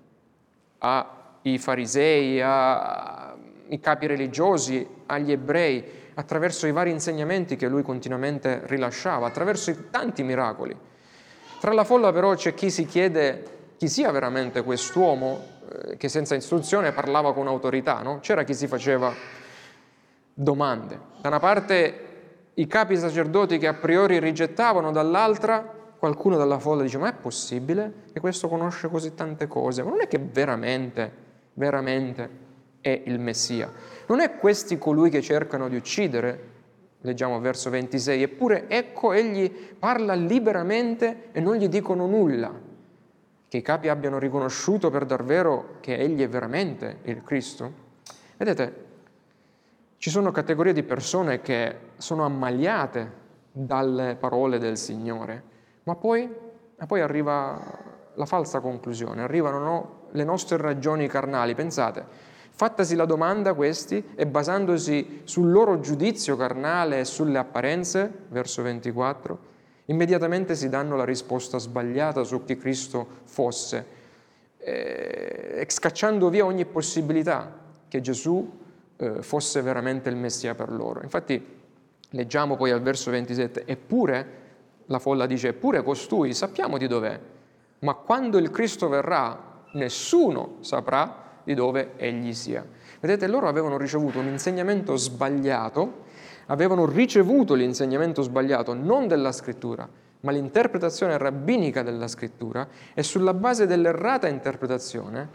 ai 0.78 1.58
farisei, 1.58 2.42
ai 2.42 3.80
capi 3.80 4.06
religiosi, 4.06 4.86
agli 5.06 5.32
ebrei, 5.32 5.82
attraverso 6.14 6.66
i 6.66 6.72
vari 6.72 6.90
insegnamenti 6.90 7.56
che 7.56 7.68
lui 7.68 7.82
continuamente 7.82 8.62
rilasciava, 8.64 9.26
attraverso 9.26 9.70
i 9.70 9.90
tanti 9.90 10.22
miracoli. 10.22 10.76
Tra 11.60 11.72
la 11.72 11.84
folla 11.84 12.12
però 12.12 12.34
c'è 12.34 12.52
chi 12.52 12.70
si 12.70 12.84
chiede 12.84 13.54
chi 13.78 13.88
sia 13.88 14.10
veramente 14.10 14.62
quest'uomo 14.62 15.54
che 15.96 16.08
senza 16.08 16.34
istruzione 16.34 16.92
parlava 16.92 17.32
con 17.32 17.46
autorità, 17.46 18.02
no? 18.02 18.18
C'era 18.20 18.44
chi 18.44 18.54
si 18.54 18.66
faceva 18.66 19.12
domande. 20.32 20.98
Da 21.20 21.28
una 21.28 21.38
parte 21.38 22.00
i 22.54 22.66
capi 22.66 22.96
sacerdoti 22.96 23.58
che 23.58 23.66
a 23.66 23.74
priori 23.74 24.18
rigettavano, 24.18 24.90
dall'altra 24.90 25.74
qualcuno 25.98 26.36
dalla 26.36 26.58
folla 26.58 26.82
dice 26.82 26.98
ma 26.98 27.08
è 27.08 27.14
possibile 27.14 28.04
che 28.12 28.20
questo 28.20 28.48
conosce 28.48 28.88
così 28.88 29.14
tante 29.14 29.46
cose? 29.46 29.82
Ma 29.82 29.90
non 29.90 30.00
è 30.00 30.08
che 30.08 30.18
veramente, 30.18 31.12
veramente 31.54 32.30
è 32.80 33.02
il 33.06 33.18
Messia? 33.18 33.70
Non 34.06 34.20
è 34.20 34.36
questi 34.36 34.78
colui 34.78 35.10
che 35.10 35.20
cercano 35.20 35.68
di 35.68 35.76
uccidere? 35.76 36.54
Leggiamo 37.00 37.38
verso 37.40 37.70
26, 37.70 38.22
eppure 38.22 38.68
ecco 38.68 39.12
egli 39.12 39.50
parla 39.78 40.14
liberamente 40.14 41.28
e 41.32 41.40
non 41.40 41.56
gli 41.56 41.68
dicono 41.68 42.06
nulla. 42.06 42.65
Che 43.48 43.56
i 43.56 43.62
capi 43.62 43.88
abbiano 43.88 44.18
riconosciuto 44.18 44.90
per 44.90 45.04
davvero 45.04 45.76
che 45.80 45.96
egli 45.96 46.22
è 46.22 46.28
veramente 46.28 46.98
il 47.04 47.22
Cristo? 47.22 47.84
Vedete, 48.36 48.84
ci 49.98 50.10
sono 50.10 50.30
categorie 50.30 50.72
di 50.72 50.82
persone 50.82 51.40
che 51.40 51.76
sono 51.96 52.24
ammaliate 52.24 53.24
dalle 53.52 54.16
parole 54.16 54.58
del 54.58 54.76
Signore 54.76 55.54
ma 55.86 55.94
poi, 55.94 56.28
ma 56.78 56.86
poi 56.86 57.00
arriva 57.00 57.60
la 58.14 58.26
falsa 58.26 58.60
conclusione, 58.60 59.22
arrivano 59.22 59.58
no, 59.58 59.90
le 60.10 60.24
nostre 60.24 60.56
ragioni 60.56 61.06
carnali. 61.06 61.54
Pensate, 61.54 62.04
fattasi 62.50 62.96
la 62.96 63.04
domanda 63.04 63.54
questi 63.54 64.04
e 64.16 64.26
basandosi 64.26 65.22
sul 65.24 65.52
loro 65.52 65.78
giudizio 65.78 66.36
carnale 66.36 67.00
e 67.00 67.04
sulle 67.04 67.38
apparenze, 67.38 68.12
verso 68.28 68.62
24, 68.62 69.38
immediatamente 69.86 70.54
si 70.54 70.68
danno 70.68 70.96
la 70.96 71.04
risposta 71.04 71.58
sbagliata 71.58 72.24
su 72.24 72.44
chi 72.44 72.56
Cristo 72.56 73.06
fosse, 73.24 73.86
eh, 74.58 75.64
scacciando 75.68 76.28
via 76.28 76.44
ogni 76.44 76.64
possibilità 76.64 77.64
che 77.88 78.00
Gesù 78.00 78.64
eh, 78.96 79.22
fosse 79.22 79.62
veramente 79.62 80.08
il 80.08 80.16
Messia 80.16 80.54
per 80.54 80.70
loro. 80.72 81.02
Infatti 81.02 81.54
leggiamo 82.10 82.56
poi 82.56 82.70
al 82.70 82.82
verso 82.82 83.10
27, 83.10 83.64
eppure 83.64 84.44
la 84.86 84.98
folla 84.98 85.26
dice, 85.26 85.48
eppure 85.48 85.82
costui 85.82 86.32
sappiamo 86.34 86.78
di 86.78 86.86
dov'è, 86.86 87.18
ma 87.80 87.94
quando 87.94 88.38
il 88.38 88.50
Cristo 88.50 88.88
verrà 88.88 89.64
nessuno 89.72 90.56
saprà 90.60 91.24
di 91.44 91.54
dove 91.54 91.92
egli 91.96 92.32
sia. 92.34 92.64
Vedete, 93.00 93.26
loro 93.26 93.48
avevano 93.48 93.76
ricevuto 93.76 94.18
un 94.18 94.26
insegnamento 94.26 94.96
sbagliato, 94.96 96.04
avevano 96.46 96.86
ricevuto 96.86 97.54
l'insegnamento 97.54 98.22
sbagliato 98.22 98.74
non 98.74 99.06
della 99.08 99.32
scrittura, 99.32 99.88
ma 100.20 100.32
l'interpretazione 100.32 101.18
rabbinica 101.18 101.82
della 101.82 102.08
scrittura 102.08 102.66
e 102.94 103.02
sulla 103.02 103.34
base 103.34 103.66
dell'errata 103.66 104.28
interpretazione 104.28 105.28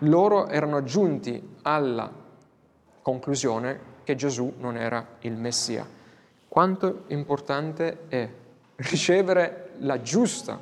loro 0.00 0.48
erano 0.48 0.82
giunti 0.84 1.56
alla 1.62 2.10
conclusione 3.02 3.96
che 4.04 4.14
Gesù 4.14 4.54
non 4.58 4.76
era 4.76 5.04
il 5.20 5.36
Messia. 5.36 5.86
Quanto 6.46 7.04
importante 7.08 8.04
è 8.08 8.28
ricevere 8.76 9.70
la 9.78 10.00
giusta 10.00 10.58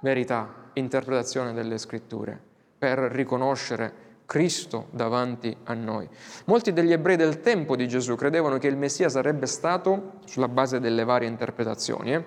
verità, 0.00 0.60
interpretazione 0.74 1.52
delle 1.52 1.78
scritture, 1.78 2.38
per 2.78 2.98
riconoscere 2.98 4.10
Cristo 4.32 4.86
davanti 4.92 5.54
a 5.64 5.74
noi. 5.74 6.08
Molti 6.46 6.72
degli 6.72 6.90
ebrei 6.90 7.16
del 7.16 7.42
tempo 7.42 7.76
di 7.76 7.86
Gesù 7.86 8.14
credevano 8.14 8.56
che 8.56 8.66
il 8.66 8.78
Messia 8.78 9.10
sarebbe 9.10 9.44
stato, 9.44 10.12
sulla 10.24 10.48
base 10.48 10.80
delle 10.80 11.04
varie 11.04 11.28
interpretazioni, 11.28 12.14
eh, 12.14 12.24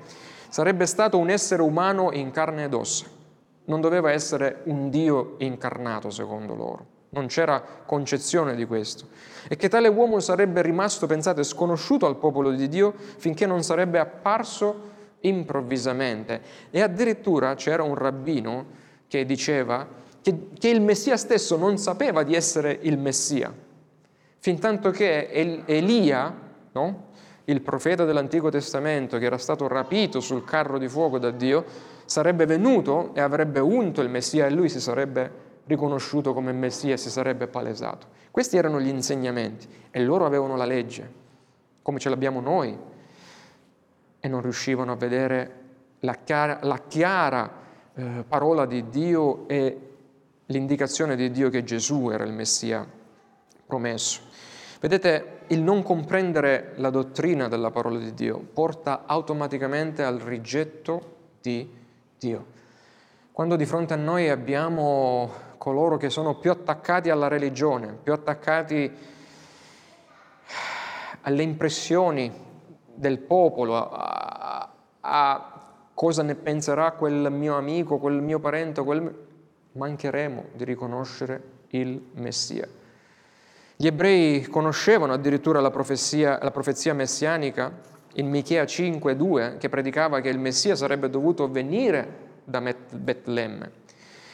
sarebbe 0.49 0.85
stato 0.85 1.17
un 1.17 1.31
essere 1.31 1.63
umano 1.63 2.11
in 2.11 2.29
carne 2.29 2.65
ed 2.65 2.75
ossa. 2.75 3.07
Non 3.65 3.81
doveva 3.81 4.11
essere 4.11 4.61
un 4.65 4.91
Dio 4.91 5.33
incarnato, 5.39 6.11
secondo 6.11 6.53
loro. 6.53 6.85
Non 7.09 7.25
c'era 7.25 7.59
concezione 7.59 8.53
di 8.53 8.67
questo. 8.67 9.07
E 9.49 9.55
che 9.55 9.67
tale 9.67 9.87
uomo 9.87 10.19
sarebbe 10.19 10.61
rimasto, 10.61 11.07
pensate, 11.07 11.41
sconosciuto 11.41 12.05
al 12.05 12.17
popolo 12.17 12.51
di 12.51 12.67
Dio 12.67 12.93
finché 13.17 13.47
non 13.47 13.63
sarebbe 13.63 13.97
apparso 13.97 14.91
improvvisamente. 15.21 16.39
E 16.69 16.83
addirittura 16.83 17.55
c'era 17.55 17.81
un 17.81 17.95
rabbino 17.95 18.83
che 19.07 19.25
diceva 19.25 20.03
che, 20.25 20.47
che 20.57 20.69
il 20.69 20.81
Messia 20.81 21.17
stesso 21.17 21.55
non 21.55 21.77
sapeva 21.77 22.23
di 22.23 22.33
essere 22.33 22.79
il 22.81 22.97
Messia, 22.97 23.53
fin 24.39 24.57
tanto 24.57 24.89
che 24.89 25.29
Elia, 25.67 26.35
no? 26.71 27.03
il 27.43 27.61
profeta 27.61 28.05
dell'Antico 28.05 28.49
Testamento 28.49 29.19
che 29.19 29.25
era 29.25 29.37
stato 29.37 29.67
rapito 29.67 30.19
sul 30.21 30.43
carro 30.43 30.79
di 30.79 30.87
fuoco 30.87 31.19
da 31.19 31.29
Dio, 31.29 31.63
sarebbe 32.05 32.47
venuto 32.47 33.11
e 33.13 33.21
avrebbe 33.21 33.59
unto 33.59 34.01
il 34.01 34.09
Messia 34.09 34.47
e 34.47 34.49
lui 34.49 34.67
si 34.67 34.81
sarebbe 34.81 35.31
riconosciuto 35.67 36.33
come 36.33 36.51
Messia 36.53 36.93
e 36.93 36.97
si 36.97 37.11
sarebbe 37.11 37.45
palesato. 37.45 38.07
Questi 38.31 38.57
erano 38.57 38.81
gli 38.81 38.87
insegnamenti 38.87 39.67
e 39.91 40.03
loro 40.03 40.25
avevano 40.25 40.55
la 40.55 40.65
legge, 40.65 41.07
come 41.83 41.99
ce 41.99 42.09
l'abbiamo 42.09 42.41
noi, 42.41 42.75
e 44.19 44.27
non 44.27 44.41
riuscivano 44.41 44.91
a 44.91 44.95
vedere 44.95 45.51
la 45.99 46.15
chiara, 46.15 46.57
la 46.63 46.81
chiara 46.87 47.51
eh, 47.93 48.23
parola 48.27 48.65
di 48.65 48.89
Dio 48.89 49.47
e 49.47 49.93
l'indicazione 50.47 51.15
di 51.15 51.31
Dio 51.31 51.49
che 51.49 51.63
Gesù 51.63 52.09
era 52.09 52.23
il 52.23 52.33
Messia 52.33 52.85
promesso. 53.65 54.21
Vedete, 54.79 55.39
il 55.47 55.61
non 55.61 55.83
comprendere 55.83 56.73
la 56.77 56.89
dottrina 56.89 57.47
della 57.47 57.71
parola 57.71 57.97
di 57.97 58.13
Dio 58.13 58.39
porta 58.39 59.03
automaticamente 59.05 60.03
al 60.03 60.19
rigetto 60.19 61.13
di 61.41 61.67
Dio. 62.17 62.45
Quando 63.31 63.55
di 63.55 63.65
fronte 63.65 63.93
a 63.93 63.97
noi 63.97 64.29
abbiamo 64.29 65.31
coloro 65.57 65.97
che 65.97 66.09
sono 66.09 66.35
più 66.35 66.51
attaccati 66.51 67.09
alla 67.09 67.27
religione, 67.27 67.97
più 68.01 68.13
attaccati 68.13 68.91
alle 71.21 71.41
impressioni 71.41 72.31
del 72.93 73.19
popolo, 73.19 73.75
a, 73.75 74.69
a, 75.01 75.61
cosa 75.93 76.23
ne 76.23 76.35
penserà 76.35 76.91
quel 76.91 77.31
mio 77.31 77.57
amico, 77.57 77.97
quel 77.97 78.21
mio 78.21 78.39
parente, 78.39 78.83
quel... 78.83 79.24
mancheremo 79.75 80.45
di 80.53 80.63
riconoscere 80.63 81.41
il 81.69 82.01
Messia. 82.13 82.67
Gli 83.75 83.87
ebrei 83.87 84.43
conoscevano 84.43 85.13
addirittura 85.13 85.59
la 85.59 85.69
profezia, 85.69 86.39
la 86.41 86.51
profezia 86.51 86.93
messianica 86.93 87.71
in 88.13 88.29
Michea 88.29 88.63
5,2 88.63 89.57
che 89.57 89.67
predicava 89.67 90.21
che 90.21 90.29
il 90.29 90.39
Messia 90.39 90.75
sarebbe 90.75 91.09
dovuto 91.09 91.49
venire 91.49 92.23
da 92.45 92.61
Betlemme. 92.61 93.83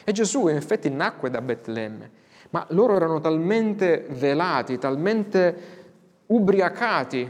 E 0.04 0.12
Gesù 0.12 0.46
in 0.46 0.56
effetti 0.56 0.90
nacque 0.90 1.30
da 1.30 1.40
Betlemme, 1.40 2.10
ma 2.50 2.64
loro 2.70 2.94
erano 2.94 3.20
talmente 3.20 4.06
velati, 4.10 4.78
talmente 4.78 5.80
ubriacati 6.26 7.28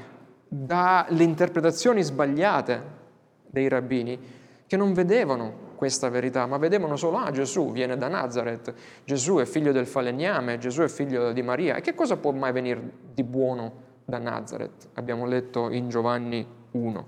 dalle 0.49 1.23
interpretazioni 1.23 2.03
sbagliate 2.03 3.01
dei 3.47 3.69
rabbini 3.69 4.19
che 4.67 4.77
non 4.77 4.93
vedevano 4.93 5.62
questa 5.83 6.11
verità, 6.11 6.47
ma 6.47 6.59
vedevano 6.59 6.95
solo, 6.95 7.17
ah 7.17 7.33
Gesù 7.33 7.73
viene 7.73 7.97
da 7.97 8.07
Nazareth, 8.07 8.73
Gesù 9.03 9.39
è 9.39 9.45
figlio 9.45 9.73
del 9.73 9.89
falegname, 9.89 10.57
Gesù 10.59 10.83
è 10.83 10.89
figlio 10.89 11.33
di 11.33 11.43
Maria. 11.43 11.75
E 11.75 11.81
che 11.81 11.93
cosa 11.93 12.17
può 12.17 12.31
mai 12.31 12.53
venire 12.53 12.81
di 13.13 13.25
buono 13.25 13.73
da 14.05 14.19
Nazareth? 14.19 14.91
Abbiamo 14.95 15.27
letto 15.27 15.71
in 15.71 15.89
Giovanni 15.89 16.47
1. 16.71 17.07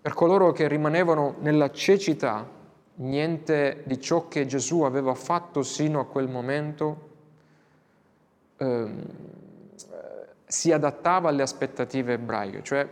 Per 0.00 0.12
coloro 0.12 0.50
che 0.50 0.66
rimanevano 0.66 1.36
nella 1.38 1.70
cecità, 1.70 2.44
niente 2.94 3.84
di 3.84 4.00
ciò 4.00 4.26
che 4.26 4.44
Gesù 4.44 4.82
aveva 4.82 5.14
fatto 5.14 5.62
sino 5.62 6.00
a 6.00 6.06
quel 6.06 6.28
momento 6.28 7.10
ehm, 8.56 9.04
si 10.46 10.72
adattava 10.72 11.28
alle 11.28 11.42
aspettative 11.42 12.14
ebraiche, 12.14 12.64
cioè 12.64 12.88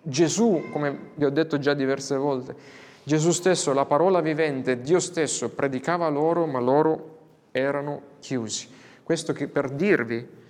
Gesù, 0.00 0.62
come 0.72 1.10
vi 1.14 1.26
ho 1.26 1.30
detto 1.30 1.58
già 1.58 1.74
diverse 1.74 2.16
volte, 2.16 2.80
Gesù 3.04 3.32
stesso, 3.32 3.72
la 3.72 3.84
parola 3.84 4.20
vivente, 4.20 4.80
Dio 4.80 5.00
stesso 5.00 5.50
predicava 5.50 6.08
loro, 6.08 6.46
ma 6.46 6.60
loro 6.60 7.18
erano 7.50 8.02
chiusi. 8.20 8.68
Questo 9.02 9.32
per 9.32 9.70
dirvi 9.70 10.40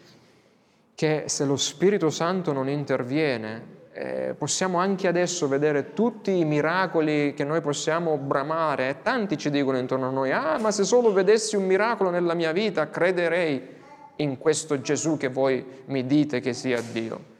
che 0.94 1.24
se 1.26 1.44
lo 1.46 1.56
Spirito 1.56 2.10
Santo 2.10 2.52
non 2.52 2.68
interviene, 2.68 3.80
eh, 3.94 4.34
possiamo 4.36 4.78
anche 4.78 5.08
adesso 5.08 5.48
vedere 5.48 5.94
tutti 5.94 6.38
i 6.38 6.44
miracoli 6.44 7.34
che 7.34 7.44
noi 7.44 7.60
possiamo 7.60 8.16
bramare 8.16 8.88
e 8.88 9.02
tanti 9.02 9.36
ci 9.36 9.50
dicono 9.50 9.78
intorno 9.78 10.08
a 10.08 10.10
noi, 10.10 10.32
ah 10.32 10.58
ma 10.58 10.70
se 10.70 10.84
solo 10.84 11.12
vedessi 11.12 11.56
un 11.56 11.64
miracolo 11.64 12.10
nella 12.10 12.34
mia 12.34 12.52
vita 12.52 12.88
crederei 12.88 13.80
in 14.16 14.38
questo 14.38 14.80
Gesù 14.80 15.16
che 15.16 15.28
voi 15.28 15.64
mi 15.86 16.06
dite 16.06 16.40
che 16.40 16.52
sia 16.52 16.80
Dio. 16.80 17.30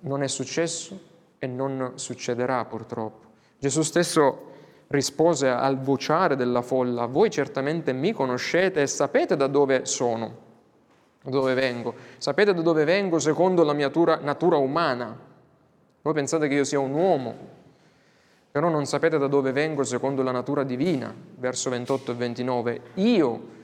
Non 0.00 0.22
è 0.22 0.28
successo 0.28 0.98
e 1.38 1.46
non 1.46 1.92
succederà 1.94 2.64
purtroppo. 2.64 3.25
Gesù 3.58 3.82
stesso 3.82 4.46
rispose 4.88 5.48
al 5.48 5.78
vociare 5.78 6.36
della 6.36 6.62
folla, 6.62 7.06
voi 7.06 7.30
certamente 7.30 7.92
mi 7.92 8.12
conoscete 8.12 8.82
e 8.82 8.86
sapete 8.86 9.36
da 9.36 9.46
dove 9.46 9.84
sono, 9.84 10.36
da 11.22 11.30
dove 11.30 11.54
vengo, 11.54 11.94
sapete 12.18 12.54
da 12.54 12.60
dove 12.60 12.84
vengo 12.84 13.18
secondo 13.18 13.64
la 13.64 13.72
mia 13.72 13.86
natura, 13.86 14.18
natura 14.22 14.56
umana. 14.56 15.18
Voi 16.02 16.14
pensate 16.14 16.46
che 16.46 16.54
io 16.54 16.64
sia 16.64 16.78
un 16.78 16.92
uomo, 16.92 17.34
però 18.52 18.68
non 18.68 18.86
sapete 18.86 19.18
da 19.18 19.26
dove 19.26 19.50
vengo 19.52 19.82
secondo 19.82 20.22
la 20.22 20.30
natura 20.30 20.62
divina, 20.62 21.12
verso 21.36 21.68
28 21.70 22.12
e 22.12 22.14
29. 22.14 22.80
Io 22.94 23.54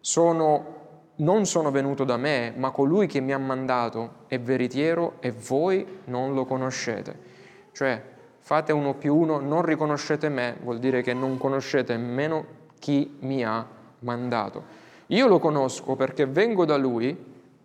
sono, 0.00 0.76
non 1.16 1.44
sono 1.44 1.72
venuto 1.72 2.04
da 2.04 2.16
me, 2.16 2.52
ma 2.56 2.70
colui 2.70 3.08
che 3.08 3.20
mi 3.20 3.32
ha 3.32 3.38
mandato 3.38 4.24
è 4.28 4.38
veritiero 4.38 5.14
e 5.18 5.32
voi 5.32 5.84
non 6.04 6.34
lo 6.34 6.44
conoscete. 6.44 7.26
Cioè, 7.72 8.02
fate 8.48 8.72
uno 8.72 8.94
più 8.94 9.14
uno, 9.14 9.40
non 9.40 9.60
riconoscete 9.60 10.30
me, 10.30 10.56
vuol 10.62 10.78
dire 10.78 11.02
che 11.02 11.12
non 11.12 11.36
conoscete 11.36 11.94
nemmeno 11.94 12.46
chi 12.78 13.18
mi 13.18 13.44
ha 13.44 13.62
mandato. 13.98 14.64
Io 15.08 15.26
lo 15.26 15.38
conosco 15.38 15.96
perché 15.96 16.24
vengo 16.24 16.64
da 16.64 16.78
lui 16.78 17.14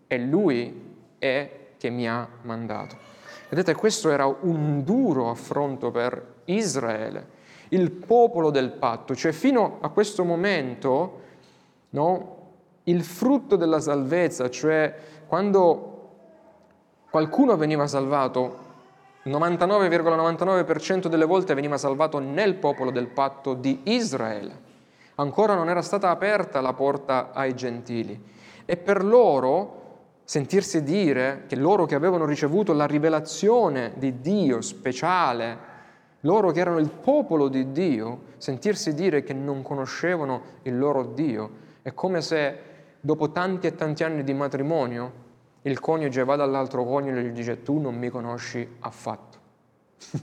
e 0.06 0.17
lui 0.19 0.96
è 1.17 1.50
che 1.78 1.89
mi 1.89 2.06
ha 2.06 2.28
mandato. 2.41 2.98
Vedete, 3.48 3.76
questo 3.76 4.10
era 4.10 4.26
un 4.26 4.84
duro 4.84 5.30
affronto 5.30 5.89
per 5.89 6.22
Israele, 6.46 7.28
il 7.69 7.89
popolo 7.89 8.50
del 8.50 8.72
patto, 8.72 9.15
cioè 9.15 9.32
fino 9.32 9.78
a 9.80 9.88
questo 9.88 10.26
momento 10.26 11.22
no, 11.91 12.38
il 12.84 13.06
frutto 13.06 13.56
della 13.56 13.80
salvezza, 13.80 14.50
cioè 14.50 14.93
quando 15.28 16.10
qualcuno 17.10 17.56
veniva 17.56 17.88
salvato, 17.88 18.62
99,99% 19.26 21.08
delle 21.08 21.26
volte 21.26 21.54
veniva 21.54 21.78
salvato 21.78 22.20
nel 22.20 22.56
popolo 22.56 22.92
del 22.92 23.08
patto 23.08 23.54
di 23.54 23.82
Israele. 23.84 24.72
Ancora 25.16 25.54
non 25.56 25.70
era 25.70 25.82
stata 25.82 26.10
aperta 26.10 26.60
la 26.60 26.74
porta 26.74 27.32
ai 27.32 27.56
gentili. 27.56 28.22
E 28.66 28.78
per 28.78 29.04
loro 29.04 29.82
sentirsi 30.26 30.84
dire 30.84 31.44
che 31.48 31.56
loro 31.56 31.86
che 31.86 31.96
avevano 31.96 32.26
ricevuto 32.26 32.74
la 32.74 32.86
rivelazione 32.86 33.94
di 33.96 34.20
Dio 34.20 34.62
speciale, 34.62 35.72
loro 36.22 36.52
che 36.52 36.60
erano 36.60 36.80
il 36.80 36.90
popolo 36.90 37.48
di 37.48 37.72
Dio, 37.72 38.22
sentirsi 38.38 38.94
dire 38.94 39.24
che 39.24 39.34
non 39.34 39.62
conoscevano 39.62 40.42
il 40.64 40.78
loro 40.78 41.04
Dio, 41.04 41.50
è 41.82 41.94
come 41.94 42.22
se 42.22 42.58
dopo 43.00 43.32
tanti 43.32 43.68
e 43.68 43.76
tanti 43.76 44.04
anni 44.04 44.24
di 44.24 44.34
matrimonio 44.34 45.22
il 45.63 45.80
coniuge 45.80 46.23
va 46.23 46.36
dall'altro 46.36 46.84
coniuge 46.84 47.19
e 47.19 47.23
gli 47.23 47.32
dice 47.32 47.63
tu 47.63 47.80
non 47.80 47.95
mi 47.95 48.10
conosci 48.10 48.67
affatto. 48.80 49.38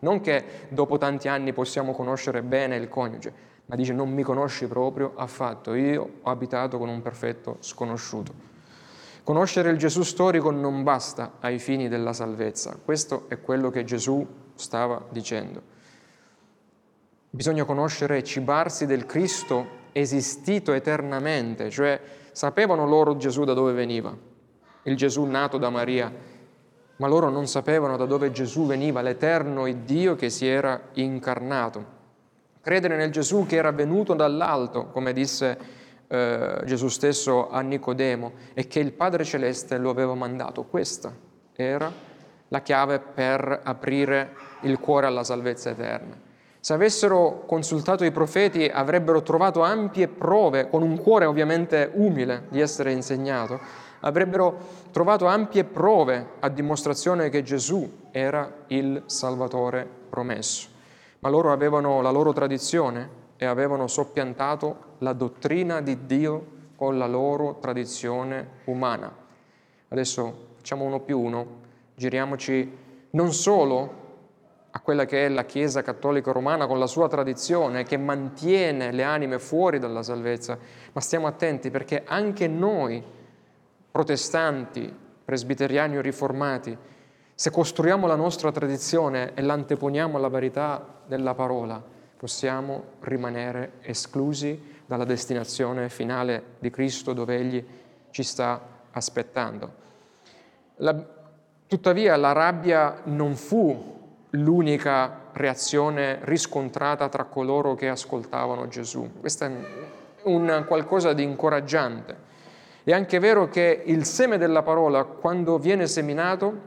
non 0.00 0.20
che 0.20 0.44
dopo 0.68 0.98
tanti 0.98 1.28
anni 1.28 1.52
possiamo 1.52 1.92
conoscere 1.92 2.42
bene 2.42 2.76
il 2.76 2.88
coniuge, 2.88 3.32
ma 3.66 3.76
dice 3.76 3.92
non 3.92 4.10
mi 4.10 4.22
conosci 4.22 4.66
proprio 4.66 5.12
affatto, 5.16 5.74
io 5.74 6.10
ho 6.22 6.30
abitato 6.30 6.78
con 6.78 6.88
un 6.88 7.02
perfetto 7.02 7.56
sconosciuto. 7.60 8.46
Conoscere 9.24 9.70
il 9.70 9.76
Gesù 9.76 10.02
storico 10.04 10.50
non 10.50 10.82
basta 10.82 11.34
ai 11.40 11.58
fini 11.58 11.88
della 11.88 12.14
salvezza, 12.14 12.78
questo 12.82 13.26
è 13.28 13.40
quello 13.40 13.70
che 13.70 13.84
Gesù 13.84 14.26
stava 14.54 15.04
dicendo. 15.10 15.76
Bisogna 17.28 17.64
conoscere 17.64 18.16
e 18.16 18.24
cibarsi 18.24 18.86
del 18.86 19.04
Cristo 19.04 19.76
esistito 19.92 20.72
eternamente, 20.72 21.68
cioè 21.68 22.00
sapevano 22.32 22.86
loro 22.86 23.16
Gesù 23.18 23.44
da 23.44 23.52
dove 23.52 23.72
veniva, 23.72 24.16
il 24.88 24.96
Gesù 24.96 25.24
nato 25.24 25.58
da 25.58 25.68
Maria, 25.68 26.10
ma 26.96 27.06
loro 27.06 27.28
non 27.28 27.46
sapevano 27.46 27.96
da 27.96 28.06
dove 28.06 28.32
Gesù 28.32 28.66
veniva, 28.66 29.02
l'eterno 29.02 29.66
Dio 29.84 30.16
che 30.16 30.30
si 30.30 30.46
era 30.46 30.80
incarnato. 30.94 31.96
Credere 32.60 32.96
nel 32.96 33.12
Gesù 33.12 33.46
che 33.46 33.56
era 33.56 33.70
venuto 33.70 34.14
dall'alto, 34.14 34.86
come 34.86 35.12
disse 35.12 35.58
eh, 36.08 36.62
Gesù 36.64 36.88
stesso 36.88 37.50
a 37.50 37.60
Nicodemo, 37.60 38.32
e 38.54 38.66
che 38.66 38.80
il 38.80 38.92
Padre 38.92 39.24
Celeste 39.24 39.76
lo 39.76 39.90
aveva 39.90 40.14
mandato. 40.14 40.64
Questa 40.64 41.14
era 41.54 41.92
la 42.48 42.62
chiave 42.62 42.98
per 42.98 43.60
aprire 43.62 44.32
il 44.62 44.78
cuore 44.78 45.06
alla 45.06 45.22
salvezza 45.22 45.70
eterna. 45.70 46.26
Se 46.60 46.72
avessero 46.72 47.44
consultato 47.46 48.04
i 48.04 48.10
profeti 48.10 48.64
avrebbero 48.72 49.22
trovato 49.22 49.62
ampie 49.62 50.08
prove, 50.08 50.68
con 50.68 50.82
un 50.82 50.98
cuore 50.98 51.26
ovviamente 51.26 51.90
umile 51.94 52.46
di 52.48 52.60
essere 52.60 52.92
insegnato, 52.92 53.60
avrebbero 54.00 54.58
trovato 54.90 55.26
ampie 55.26 55.64
prove 55.64 56.26
a 56.40 56.48
dimostrazione 56.48 57.28
che 57.30 57.42
Gesù 57.42 57.90
era 58.10 58.64
il 58.68 59.02
Salvatore 59.06 59.88
promesso. 60.08 60.68
Ma 61.20 61.28
loro 61.28 61.52
avevano 61.52 62.00
la 62.00 62.10
loro 62.10 62.32
tradizione 62.32 63.16
e 63.36 63.46
avevano 63.46 63.86
soppiantato 63.86 64.96
la 64.98 65.12
dottrina 65.12 65.80
di 65.80 66.06
Dio 66.06 66.56
con 66.76 66.98
la 66.98 67.06
loro 67.06 67.58
tradizione 67.60 68.60
umana. 68.64 69.12
Adesso 69.88 70.46
facciamo 70.56 70.84
uno 70.84 71.00
più 71.00 71.18
uno, 71.18 71.46
giriamoci 71.94 72.76
non 73.10 73.32
solo 73.32 74.06
a 74.70 74.80
quella 74.80 75.06
che 75.06 75.24
è 75.24 75.28
la 75.28 75.44
Chiesa 75.44 75.82
cattolica 75.82 76.30
romana 76.30 76.66
con 76.66 76.78
la 76.78 76.86
sua 76.86 77.08
tradizione 77.08 77.84
che 77.84 77.96
mantiene 77.96 78.92
le 78.92 79.02
anime 79.02 79.38
fuori 79.38 79.78
dalla 79.78 80.02
salvezza, 80.02 80.58
ma 80.92 81.00
stiamo 81.00 81.26
attenti 81.26 81.70
perché 81.70 82.02
anche 82.04 82.46
noi 82.46 83.02
protestanti, 83.98 84.94
presbiteriani 85.24 85.96
o 85.96 86.00
riformati, 86.00 86.76
se 87.34 87.50
costruiamo 87.50 88.06
la 88.06 88.14
nostra 88.14 88.52
tradizione 88.52 89.34
e 89.34 89.42
l'anteponiamo 89.42 90.16
alla 90.16 90.28
verità 90.28 91.00
della 91.04 91.34
parola, 91.34 91.82
possiamo 92.16 92.84
rimanere 93.00 93.72
esclusi 93.80 94.76
dalla 94.86 95.04
destinazione 95.04 95.88
finale 95.88 96.44
di 96.60 96.70
Cristo 96.70 97.12
dove 97.12 97.38
Egli 97.38 97.66
ci 98.10 98.22
sta 98.22 98.60
aspettando. 98.92 99.72
La, 100.76 100.94
tuttavia 101.66 102.14
la 102.14 102.30
rabbia 102.30 103.00
non 103.06 103.34
fu 103.34 104.26
l'unica 104.30 105.22
reazione 105.32 106.20
riscontrata 106.22 107.08
tra 107.08 107.24
coloro 107.24 107.74
che 107.74 107.88
ascoltavano 107.88 108.68
Gesù. 108.68 109.18
Questo 109.18 109.44
è 109.44 109.52
un 110.22 110.64
qualcosa 110.68 111.12
di 111.14 111.24
incoraggiante. 111.24 112.27
È 112.88 112.92
anche 112.94 113.18
vero 113.18 113.50
che 113.50 113.82
il 113.84 114.06
seme 114.06 114.38
della 114.38 114.62
parola, 114.62 115.04
quando 115.04 115.58
viene 115.58 115.86
seminato 115.86 116.60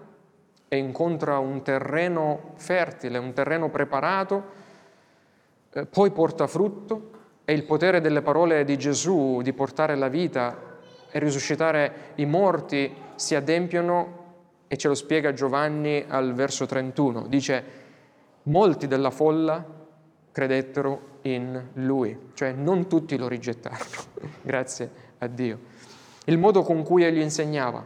e 0.68 0.78
incontra 0.78 1.40
un 1.40 1.64
terreno 1.64 2.52
fertile, 2.58 3.18
un 3.18 3.34
terreno 3.34 3.72
preparato, 3.72 4.44
eh, 5.74 5.88
poi 5.88 6.12
porta 6.12 6.46
frutto 6.46 7.10
e 7.44 7.54
il 7.54 7.64
potere 7.64 8.02
delle 8.02 8.22
parole 8.22 8.64
di 8.66 8.78
Gesù 8.78 9.42
di 9.42 9.52
portare 9.52 9.96
la 9.96 10.10
vita 10.10 10.78
e 11.10 11.18
risuscitare 11.18 12.12
i 12.18 12.26
morti 12.28 12.94
si 13.16 13.34
adempiono 13.34 14.20
e 14.68 14.78
ce 14.78 14.90
lo 14.90 14.94
spiega 14.94 15.34
Giovanni 15.34 16.06
al 16.08 16.36
verso 16.36 16.68
31. 16.68 17.26
Dice, 17.30 17.64
molti 18.44 18.86
della 18.86 19.10
folla 19.10 19.66
credettero 20.32 21.18
in 21.24 21.70
lui, 21.74 22.16
cioè 22.36 22.52
non 22.52 22.88
tutti 22.88 23.18
lo 23.18 23.28
rigettarono, 23.28 23.90
grazie 24.44 25.10
a 25.18 25.26
Dio 25.26 25.81
il 26.26 26.38
modo 26.38 26.62
con 26.62 26.84
cui 26.84 27.04
egli 27.04 27.20
insegnava, 27.20 27.84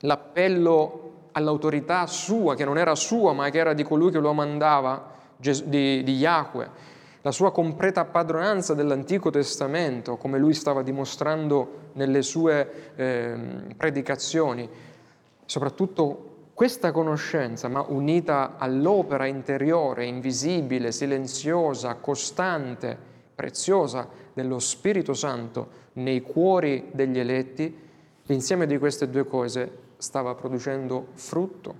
l'appello 0.00 1.28
all'autorità 1.32 2.06
sua, 2.06 2.54
che 2.54 2.64
non 2.64 2.78
era 2.78 2.94
sua, 2.94 3.32
ma 3.32 3.48
che 3.50 3.58
era 3.58 3.72
di 3.72 3.82
colui 3.82 4.10
che 4.10 4.18
lo 4.18 4.32
mandava, 4.32 5.10
di, 5.36 6.02
di 6.02 6.16
Yahweh, 6.16 6.90
la 7.22 7.30
sua 7.30 7.52
completa 7.52 8.04
padronanza 8.04 8.74
dell'Antico 8.74 9.30
Testamento, 9.30 10.16
come 10.16 10.38
lui 10.38 10.54
stava 10.54 10.82
dimostrando 10.82 11.90
nelle 11.92 12.22
sue 12.22 12.94
eh, 12.96 13.36
predicazioni, 13.76 14.68
soprattutto 15.44 16.30
questa 16.52 16.90
conoscenza, 16.90 17.68
ma 17.68 17.84
unita 17.86 18.56
all'opera 18.58 19.26
interiore, 19.26 20.04
invisibile, 20.04 20.92
silenziosa, 20.92 21.94
costante, 21.94 22.96
preziosa 23.34 24.08
dello 24.32 24.58
Spirito 24.58 25.14
Santo, 25.14 25.80
nei 25.94 26.20
cuori 26.22 26.88
degli 26.92 27.18
eletti, 27.18 27.76
l'insieme 28.24 28.66
di 28.66 28.78
queste 28.78 29.08
due 29.10 29.26
cose 29.26 29.78
stava 29.98 30.34
producendo 30.34 31.08
frutto 31.14 31.74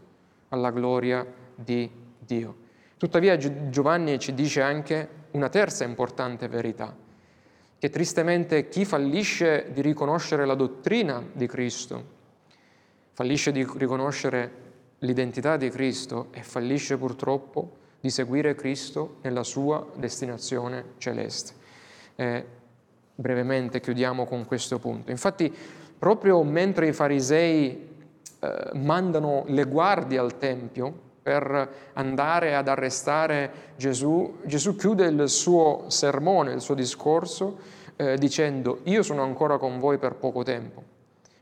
alla 0.48 0.70
gloria 0.70 1.26
di 1.54 1.90
Dio. 2.18 2.56
Tuttavia 2.96 3.36
Giovanni 3.36 4.18
ci 4.18 4.34
dice 4.34 4.60
anche 4.60 5.08
una 5.32 5.48
terza 5.48 5.84
importante 5.84 6.46
verità, 6.48 6.94
che 7.78 7.90
tristemente 7.90 8.68
chi 8.68 8.84
fallisce 8.84 9.70
di 9.72 9.82
riconoscere 9.82 10.46
la 10.46 10.54
dottrina 10.54 11.24
di 11.32 11.46
Cristo, 11.46 12.04
fallisce 13.12 13.50
di 13.50 13.66
riconoscere 13.76 14.60
l'identità 14.98 15.56
di 15.56 15.68
Cristo 15.68 16.28
e 16.30 16.42
fallisce 16.42 16.96
purtroppo 16.96 17.78
di 18.00 18.10
seguire 18.10 18.54
Cristo 18.54 19.16
nella 19.22 19.42
sua 19.42 19.84
destinazione 19.96 20.84
celeste. 20.98 21.54
Eh, 22.14 22.44
brevemente 23.22 23.80
chiudiamo 23.80 24.26
con 24.26 24.44
questo 24.44 24.78
punto. 24.78 25.10
Infatti, 25.10 25.50
proprio 25.98 26.42
mentre 26.42 26.88
i 26.88 26.92
farisei 26.92 27.88
eh, 28.40 28.70
mandano 28.74 29.44
le 29.46 29.64
guardie 29.64 30.18
al 30.18 30.36
Tempio 30.36 31.10
per 31.22 31.68
andare 31.92 32.56
ad 32.56 32.66
arrestare 32.66 33.50
Gesù, 33.76 34.40
Gesù 34.44 34.74
chiude 34.74 35.06
il 35.06 35.28
suo 35.28 35.84
sermone, 35.86 36.52
il 36.52 36.60
suo 36.60 36.74
discorso, 36.74 37.58
eh, 37.94 38.18
dicendo, 38.18 38.80
io 38.84 39.02
sono 39.02 39.22
ancora 39.22 39.56
con 39.56 39.78
voi 39.78 39.98
per 39.98 40.16
poco 40.16 40.42
tempo, 40.42 40.82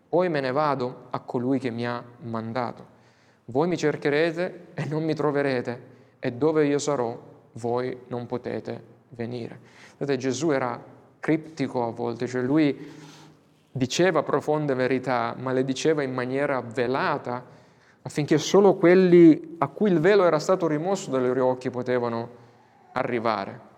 poi 0.08 0.28
me 0.28 0.40
ne 0.40 0.52
vado 0.52 1.06
a 1.10 1.20
colui 1.20 1.58
che 1.58 1.70
mi 1.70 1.86
ha 1.86 2.04
mandato. 2.24 2.98
Voi 3.46 3.66
mi 3.66 3.78
cercherete 3.78 4.66
e 4.74 4.84
non 4.84 5.02
mi 5.02 5.14
troverete, 5.14 5.80
e 6.18 6.32
dove 6.32 6.66
io 6.66 6.78
sarò, 6.78 7.18
voi 7.52 8.02
non 8.08 8.26
potete 8.26 8.82
venire. 9.08 9.58
Vedete, 9.96 10.18
Gesù 10.18 10.50
era 10.50 10.78
criptico 11.20 11.86
a 11.86 11.90
volte, 11.90 12.26
cioè 12.26 12.42
lui 12.42 12.76
diceva 13.70 14.22
profonde 14.22 14.74
verità, 14.74 15.34
ma 15.38 15.52
le 15.52 15.64
diceva 15.64 16.02
in 16.02 16.12
maniera 16.12 16.60
velata, 16.60 17.44
affinché 18.02 18.38
solo 18.38 18.74
quelli 18.74 19.56
a 19.58 19.68
cui 19.68 19.90
il 19.90 20.00
velo 20.00 20.24
era 20.24 20.38
stato 20.38 20.66
rimosso 20.66 21.10
dai 21.10 21.20
loro 21.20 21.46
occhi 21.46 21.70
potevano 21.70 22.28
arrivare. 22.92 23.68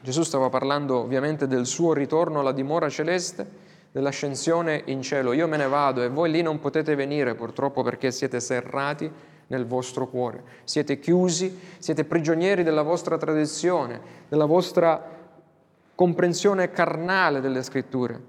Gesù 0.00 0.22
stava 0.22 0.48
parlando 0.48 0.98
ovviamente 0.98 1.46
del 1.46 1.66
suo 1.66 1.92
ritorno 1.92 2.40
alla 2.40 2.52
dimora 2.52 2.88
celeste, 2.88 3.64
dell'ascensione 3.96 4.82
in 4.86 5.00
cielo. 5.00 5.32
Io 5.32 5.48
me 5.48 5.56
ne 5.56 5.68
vado 5.68 6.02
e 6.02 6.08
voi 6.08 6.30
lì 6.30 6.42
non 6.42 6.60
potete 6.60 6.94
venire 6.94 7.34
purtroppo 7.34 7.82
perché 7.82 8.12
siete 8.12 8.40
serrati 8.40 9.10
nel 9.46 9.66
vostro 9.66 10.06
cuore. 10.08 10.42
Siete 10.64 10.98
chiusi, 10.98 11.58
siete 11.78 12.04
prigionieri 12.04 12.62
della 12.62 12.82
vostra 12.82 13.16
tradizione, 13.16 13.98
della 14.28 14.44
vostra 14.44 15.15
comprensione 15.96 16.70
carnale 16.70 17.40
delle 17.40 17.64
scritture. 17.64 18.20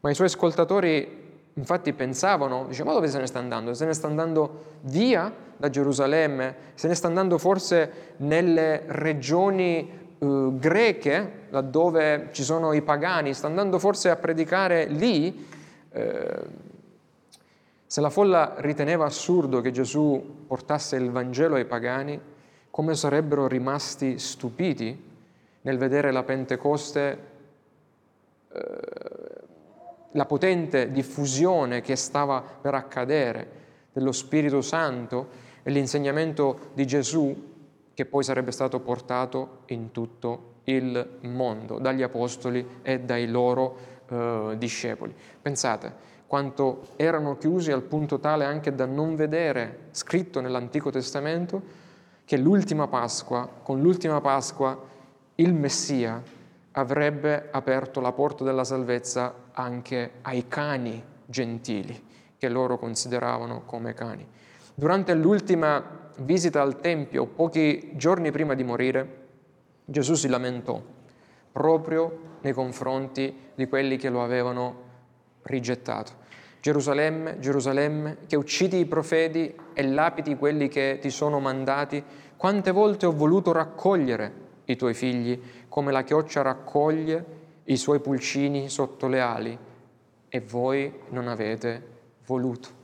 Ma 0.00 0.10
i 0.10 0.14
suoi 0.14 0.28
ascoltatori 0.28 1.26
infatti 1.52 1.92
pensavano, 1.92 2.66
dice, 2.68 2.84
ma 2.84 2.92
dove 2.92 3.08
se 3.08 3.18
ne 3.18 3.26
sta 3.26 3.40
andando? 3.40 3.74
Se 3.74 3.84
ne 3.84 3.92
sta 3.92 4.06
andando 4.06 4.76
via 4.82 5.30
da 5.56 5.68
Gerusalemme? 5.68 6.54
Se 6.74 6.86
ne 6.86 6.94
sta 6.94 7.08
andando 7.08 7.36
forse 7.36 8.14
nelle 8.18 8.84
regioni 8.86 9.90
eh, 10.18 10.48
greche, 10.52 11.46
laddove 11.50 12.28
ci 12.30 12.44
sono 12.44 12.72
i 12.72 12.82
pagani, 12.82 13.34
sta 13.34 13.48
andando 13.48 13.80
forse 13.80 14.08
a 14.08 14.16
predicare 14.16 14.86
lì, 14.86 15.46
eh, 15.90 16.66
se 17.84 18.00
la 18.00 18.10
folla 18.10 18.54
riteneva 18.58 19.06
assurdo 19.06 19.60
che 19.60 19.72
Gesù 19.72 20.44
portasse 20.46 20.94
il 20.94 21.10
Vangelo 21.10 21.56
ai 21.56 21.64
pagani, 21.64 22.20
come 22.70 22.94
sarebbero 22.94 23.48
rimasti 23.48 24.20
stupiti 24.20 25.07
nel 25.68 25.76
vedere 25.76 26.12
la 26.12 26.22
Pentecoste, 26.22 27.18
eh, 28.50 28.60
la 30.12 30.24
potente 30.24 30.90
diffusione 30.90 31.82
che 31.82 31.94
stava 31.94 32.40
per 32.40 32.72
accadere 32.72 33.50
dello 33.92 34.12
Spirito 34.12 34.62
Santo 34.62 35.28
e 35.62 35.70
l'insegnamento 35.70 36.70
di 36.72 36.86
Gesù 36.86 37.56
che 37.92 38.06
poi 38.06 38.24
sarebbe 38.24 38.50
stato 38.50 38.80
portato 38.80 39.64
in 39.66 39.90
tutto 39.90 40.54
il 40.64 41.18
mondo 41.22 41.78
dagli 41.78 42.02
apostoli 42.02 42.66
e 42.80 43.00
dai 43.00 43.28
loro 43.28 43.76
eh, 44.08 44.54
discepoli. 44.56 45.14
Pensate 45.42 46.06
quanto 46.26 46.92
erano 46.96 47.36
chiusi 47.36 47.72
al 47.72 47.82
punto 47.82 48.18
tale 48.18 48.46
anche 48.46 48.74
da 48.74 48.86
non 48.86 49.16
vedere 49.16 49.88
scritto 49.90 50.40
nell'Antico 50.40 50.88
Testamento 50.88 51.60
che 52.24 52.38
l'ultima 52.38 52.88
Pasqua, 52.88 53.46
con 53.62 53.82
l'ultima 53.82 54.22
Pasqua, 54.22 54.96
il 55.40 55.54
Messia 55.54 56.20
avrebbe 56.72 57.48
aperto 57.52 58.00
la 58.00 58.10
porta 58.10 58.42
della 58.42 58.64
salvezza 58.64 59.34
anche 59.52 60.14
ai 60.22 60.48
cani 60.48 61.00
gentili, 61.26 62.06
che 62.36 62.48
loro 62.48 62.76
consideravano 62.76 63.62
come 63.64 63.94
cani. 63.94 64.26
Durante 64.74 65.14
l'ultima 65.14 66.10
visita 66.18 66.60
al 66.60 66.80
Tempio 66.80 67.26
pochi 67.26 67.92
giorni 67.94 68.32
prima 68.32 68.54
di 68.54 68.64
morire, 68.64 69.26
Gesù 69.84 70.14
si 70.14 70.26
lamentò 70.26 70.82
proprio 71.52 72.18
nei 72.40 72.52
confronti 72.52 73.50
di 73.54 73.68
quelli 73.68 73.96
che 73.96 74.10
lo 74.10 74.24
avevano 74.24 74.86
rigettato. 75.42 76.26
Gerusalemme, 76.60 77.38
Gerusalemme, 77.38 78.16
che 78.26 78.34
uccidi 78.34 78.80
i 78.80 78.86
profeti 78.86 79.54
e 79.72 79.86
lapidi 79.86 80.36
quelli 80.36 80.66
che 80.66 80.98
ti 81.00 81.10
sono 81.10 81.38
mandati, 81.38 82.02
quante 82.36 82.72
volte 82.72 83.06
ho 83.06 83.12
voluto 83.12 83.52
raccogliere 83.52 84.46
i 84.70 84.76
tuoi 84.76 84.94
figli 84.94 85.40
come 85.68 85.92
la 85.92 86.02
chioccia 86.02 86.42
raccoglie 86.42 87.36
i 87.64 87.76
suoi 87.76 88.00
pulcini 88.00 88.68
sotto 88.68 89.06
le 89.06 89.20
ali 89.20 89.58
e 90.28 90.40
voi 90.40 90.92
non 91.10 91.28
avete 91.28 91.96
voluto. 92.26 92.76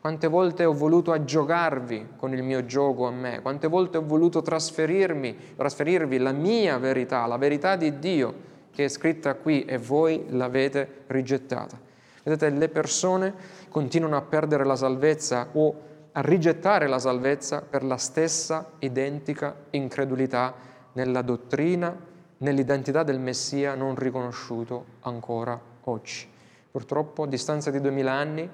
Quante 0.00 0.26
volte 0.26 0.64
ho 0.64 0.72
voluto 0.72 1.12
aggiogarvi 1.12 2.10
con 2.16 2.32
il 2.32 2.42
mio 2.42 2.64
gioco 2.64 3.06
a 3.06 3.10
me, 3.10 3.42
quante 3.42 3.66
volte 3.66 3.98
ho 3.98 4.06
voluto 4.06 4.42
trasferirmi, 4.42 5.54
trasferirvi 5.56 6.18
la 6.18 6.32
mia 6.32 6.78
verità, 6.78 7.26
la 7.26 7.36
verità 7.36 7.76
di 7.76 7.98
Dio 7.98 8.46
che 8.70 8.84
è 8.84 8.88
scritta 8.88 9.34
qui 9.34 9.64
e 9.64 9.76
voi 9.76 10.24
l'avete 10.28 11.02
rigettata. 11.08 11.78
Vedete, 12.22 12.48
le 12.50 12.68
persone 12.68 13.34
continuano 13.68 14.16
a 14.16 14.22
perdere 14.22 14.64
la 14.64 14.76
salvezza 14.76 15.48
o 15.52 15.80
a 16.12 16.20
rigettare 16.20 16.86
la 16.86 16.98
salvezza 16.98 17.60
per 17.60 17.82
la 17.82 17.96
stessa 17.96 18.72
identica 18.78 19.54
incredulità 19.70 20.54
nella 20.98 21.22
dottrina, 21.22 21.96
nell'identità 22.38 23.04
del 23.04 23.20
Messia 23.20 23.76
non 23.76 23.94
riconosciuto 23.94 24.84
ancora 25.02 25.58
oggi. 25.82 26.28
Purtroppo, 26.72 27.22
a 27.22 27.26
distanza 27.28 27.70
di 27.70 27.80
duemila 27.80 28.12
anni, 28.12 28.50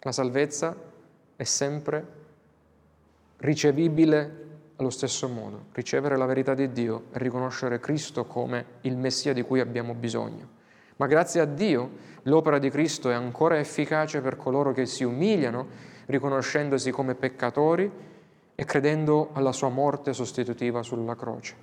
la 0.00 0.12
salvezza 0.12 0.74
è 1.36 1.44
sempre 1.44 2.16
ricevibile 3.38 4.46
allo 4.76 4.90
stesso 4.90 5.28
modo, 5.28 5.66
ricevere 5.72 6.16
la 6.16 6.26
verità 6.26 6.54
di 6.54 6.72
Dio 6.72 7.04
e 7.12 7.18
riconoscere 7.18 7.78
Cristo 7.78 8.24
come 8.24 8.64
il 8.82 8.96
Messia 8.96 9.32
di 9.32 9.42
cui 9.42 9.60
abbiamo 9.60 9.94
bisogno. 9.94 10.56
Ma 10.96 11.06
grazie 11.06 11.40
a 11.40 11.44
Dio 11.44 11.90
l'opera 12.22 12.58
di 12.58 12.70
Cristo 12.70 13.08
è 13.08 13.14
ancora 13.14 13.56
efficace 13.56 14.20
per 14.20 14.36
coloro 14.36 14.72
che 14.72 14.84
si 14.84 15.04
umiliano, 15.04 15.66
riconoscendosi 16.06 16.90
come 16.90 17.14
peccatori 17.14 17.90
e 18.60 18.64
credendo 18.64 19.30
alla 19.34 19.52
sua 19.52 19.68
morte 19.68 20.12
sostitutiva 20.12 20.82
sulla 20.82 21.14
croce. 21.14 21.54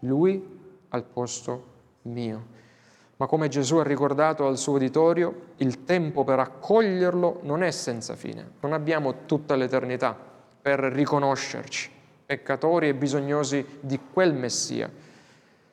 Lui 0.00 0.60
al 0.90 1.02
posto 1.02 1.72
mio 2.02 2.62
ma 3.16 3.26
come 3.26 3.48
Gesù 3.48 3.76
ha 3.76 3.84
ricordato 3.84 4.46
al 4.46 4.58
suo 4.58 4.74
uditorio, 4.74 5.52
il 5.58 5.84
tempo 5.84 6.24
per 6.24 6.40
accoglierlo 6.40 7.40
non 7.42 7.62
è 7.62 7.70
senza 7.70 8.16
fine. 8.16 8.54
Non 8.60 8.72
abbiamo 8.72 9.24
tutta 9.24 9.54
l'eternità 9.54 10.16
per 10.60 10.80
riconoscerci, 10.80 11.90
peccatori 12.26 12.88
e 12.88 12.94
bisognosi 12.94 13.64
di 13.80 14.00
quel 14.12 14.34
Messia. 14.34 14.90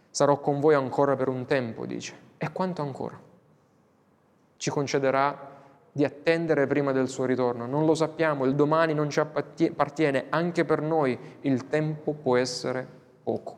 Sarò 0.09 0.39
con 0.39 0.59
voi 0.59 0.75
ancora 0.75 1.15
per 1.15 1.29
un 1.29 1.45
tempo, 1.45 1.85
dice. 1.85 2.13
E 2.37 2.51
quanto 2.51 2.83
ancora? 2.83 3.19
Ci 4.57 4.69
concederà 4.69 5.50
di 5.91 6.05
attendere 6.05 6.67
prima 6.67 6.91
del 6.91 7.09
suo 7.09 7.25
ritorno. 7.25 7.65
Non 7.65 7.85
lo 7.85 7.93
sappiamo, 7.95 8.45
il 8.45 8.55
domani 8.55 8.93
non 8.93 9.09
ci 9.09 9.19
appartiene, 9.19 10.25
anche 10.29 10.63
per 10.63 10.81
noi 10.81 11.17
il 11.41 11.67
tempo 11.67 12.13
può 12.13 12.37
essere 12.37 12.87
poco. 13.23 13.57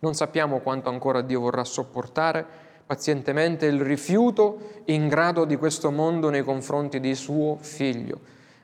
Non 0.00 0.14
sappiamo 0.14 0.60
quanto 0.60 0.88
ancora 0.88 1.20
Dio 1.20 1.40
vorrà 1.40 1.64
sopportare 1.64 2.44
pazientemente 2.84 3.66
il 3.66 3.80
rifiuto 3.80 4.82
ingrato 4.86 5.44
di 5.44 5.56
questo 5.56 5.90
mondo 5.90 6.28
nei 6.28 6.42
confronti 6.42 6.98
di 6.98 7.14
suo 7.14 7.56
figlio. 7.60 8.18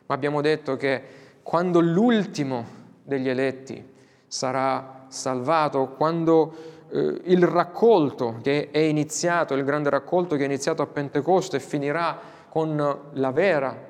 Ma 0.06 0.14
abbiamo 0.14 0.40
detto 0.40 0.76
che 0.76 1.02
quando 1.42 1.80
l'ultimo 1.80 2.64
degli 3.04 3.28
eletti 3.28 3.82
sarà 4.26 5.04
salvato, 5.08 5.94
quando 5.96 6.52
eh, 6.90 7.20
il 7.24 7.42
raccolto 7.46 8.38
che 8.42 8.70
è 8.70 8.78
iniziato, 8.78 9.54
il 9.54 9.64
grande 9.64 9.90
raccolto 9.90 10.36
che 10.36 10.42
è 10.42 10.46
iniziato 10.46 10.82
a 10.82 10.86
Pentecoste 10.86 11.60
finirà 11.60 12.36
con 12.48 13.10
la 13.12 13.30
vera 13.30 13.86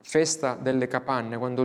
festa 0.00 0.56
delle 0.60 0.86
capanne, 0.86 1.36
quando, 1.36 1.64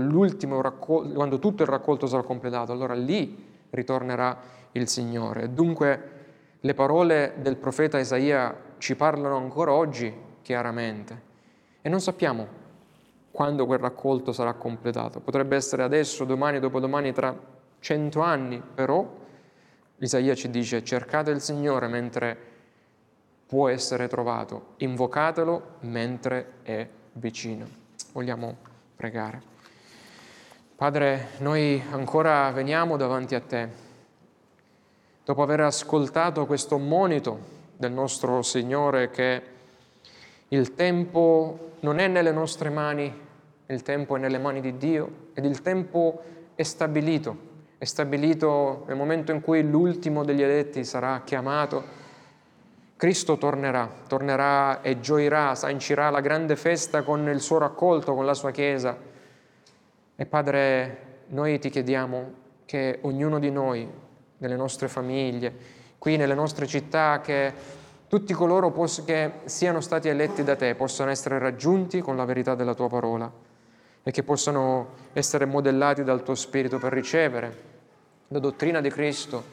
raccol- 0.62 1.14
quando 1.14 1.40
tutto 1.40 1.64
il 1.64 1.70
raccolto 1.70 2.08
sarà 2.08 2.24
completato, 2.24 2.72
allora 2.72 2.94
lì 2.94 3.50
ritornerà 3.70 4.38
il 4.74 4.88
Signore. 4.88 5.54
Dunque 5.54 6.20
le 6.60 6.74
parole 6.74 7.36
del 7.38 7.58
profeta 7.58 8.00
Isaia 8.00 8.56
ci 8.78 8.96
parlano 8.96 9.36
ancora 9.38 9.74
oggi 9.74 10.14
chiaramente 10.42 11.30
e 11.82 11.90
non 11.90 12.00
sappiamo 12.00 12.60
quando 13.32 13.66
quel 13.66 13.80
raccolto 13.80 14.32
sarà 14.32 14.54
completato. 14.54 15.20
Potrebbe 15.20 15.56
essere 15.56 15.84
adesso, 15.84 16.26
domani, 16.26 16.60
dopodomani, 16.60 17.14
tra 17.14 17.36
cento 17.80 18.22
anni, 18.22 18.62
però 18.62 19.08
Isaia 19.98 20.36
ci 20.36 20.50
dice 20.50 20.84
cercate 20.84 21.32
il 21.32 21.42
Signore 21.42 21.88
mentre 21.88 22.50
può 23.52 23.68
essere 23.68 24.08
trovato. 24.08 24.76
Invocatelo 24.78 25.80
mentre 25.82 26.54
è 26.64 26.88
vicino. 27.12 27.68
Vogliamo 28.14 28.56
pregare. 28.96 29.42
Padre, 30.74 31.32
noi 31.40 31.84
ancora 31.92 32.50
veniamo 32.52 32.96
davanti 32.96 33.36
a 33.36 33.42
te, 33.42 33.68
dopo 35.26 35.42
aver 35.42 35.60
ascoltato 35.60 36.46
questo 36.46 36.78
monito 36.78 37.40
del 37.76 37.92
nostro 37.92 38.42
Signore 38.42 39.10
che 39.10 39.42
il 40.48 40.74
tempo 40.74 41.74
non 41.82 42.00
è 42.00 42.08
nelle 42.08 42.32
nostre 42.32 42.70
mani, 42.70 43.14
il 43.66 43.82
tempo 43.82 44.16
è 44.16 44.20
nelle 44.20 44.38
mani 44.40 44.62
di 44.62 44.78
Dio 44.78 45.28
ed 45.34 45.44
il 45.44 45.62
tempo 45.62 46.22
è 46.56 46.64
stabilito, 46.64 47.38
è 47.78 47.84
stabilito 47.84 48.86
nel 48.88 48.96
momento 48.96 49.34
in 49.34 49.42
cui 49.42 49.62
l'ultimo 49.62 50.24
degli 50.24 50.42
eletti 50.42 50.86
sarà 50.86 51.24
chiamato. 51.26 52.00
Cristo 53.02 53.40
tornerà, 53.40 53.90
tornerà 54.06 54.82
e 54.84 55.00
gioirà, 55.00 55.56
sancirà 55.56 56.12
la 56.12 56.20
grande 56.20 56.56
festa 56.56 57.02
con 57.02 57.28
il 57.30 57.42
suo 57.42 57.58
raccolto, 57.58 58.14
con 58.14 58.28
la 58.28 58.36
sua 58.36 58.52
Chiesa. 58.52 58.96
E 60.16 60.26
Padre, 60.28 61.24
noi 61.30 61.58
ti 61.58 61.72
chiediamo 61.72 62.34
che 62.64 63.00
ognuno 63.02 63.40
di 63.40 63.50
noi, 63.50 63.90
nelle 64.38 64.56
nostre 64.56 64.88
famiglie, 64.88 65.52
qui 65.98 66.16
nelle 66.16 66.36
nostre 66.36 66.68
città, 66.68 67.22
che 67.22 67.52
tutti 68.08 68.34
coloro 68.34 68.72
che 69.04 69.32
siano 69.46 69.82
stati 69.82 70.08
eletti 70.08 70.44
da 70.44 70.56
te 70.56 70.76
possano 70.76 71.10
essere 71.10 71.40
raggiunti 71.40 72.02
con 72.02 72.16
la 72.16 72.26
verità 72.26 72.54
della 72.54 72.76
tua 72.76 72.88
parola 72.88 73.32
e 74.04 74.12
che 74.12 74.22
possano 74.22 74.90
essere 75.14 75.46
modellati 75.46 76.04
dal 76.04 76.22
tuo 76.22 76.36
Spirito 76.36 76.78
per 76.78 76.94
ricevere 76.94 77.58
la 78.28 78.38
dottrina 78.38 78.80
di 78.80 78.92
Cristo, 78.92 79.44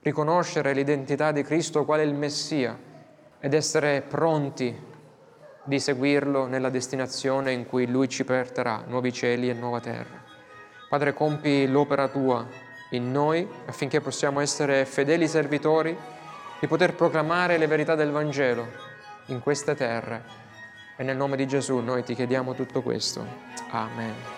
riconoscere 0.00 0.74
l'identità 0.74 1.32
di 1.32 1.42
Cristo 1.42 1.86
quale 1.86 2.02
il 2.02 2.12
Messia 2.12 2.87
ed 3.40 3.54
essere 3.54 4.02
pronti 4.02 4.86
di 5.64 5.78
seguirlo 5.78 6.46
nella 6.46 6.70
destinazione 6.70 7.52
in 7.52 7.66
cui 7.66 7.86
Lui 7.86 8.08
ci 8.08 8.24
porterà, 8.24 8.84
nuovi 8.86 9.12
cieli 9.12 9.50
e 9.50 9.52
nuova 9.52 9.80
terra. 9.80 10.24
Padre, 10.88 11.12
compi 11.12 11.66
l'opera 11.66 12.08
tua 12.08 12.46
in 12.90 13.12
noi 13.12 13.46
affinché 13.66 14.00
possiamo 14.00 14.40
essere 14.40 14.86
fedeli 14.86 15.28
servitori 15.28 15.96
di 16.58 16.66
poter 16.66 16.94
proclamare 16.94 17.58
le 17.58 17.66
verità 17.66 17.94
del 17.94 18.10
Vangelo 18.10 18.66
in 19.26 19.40
queste 19.40 19.74
terre. 19.74 20.46
E 20.96 21.04
nel 21.04 21.16
nome 21.16 21.36
di 21.36 21.46
Gesù 21.46 21.78
noi 21.78 22.02
ti 22.02 22.14
chiediamo 22.14 22.54
tutto 22.54 22.82
questo. 22.82 23.24
Amen. 23.70 24.37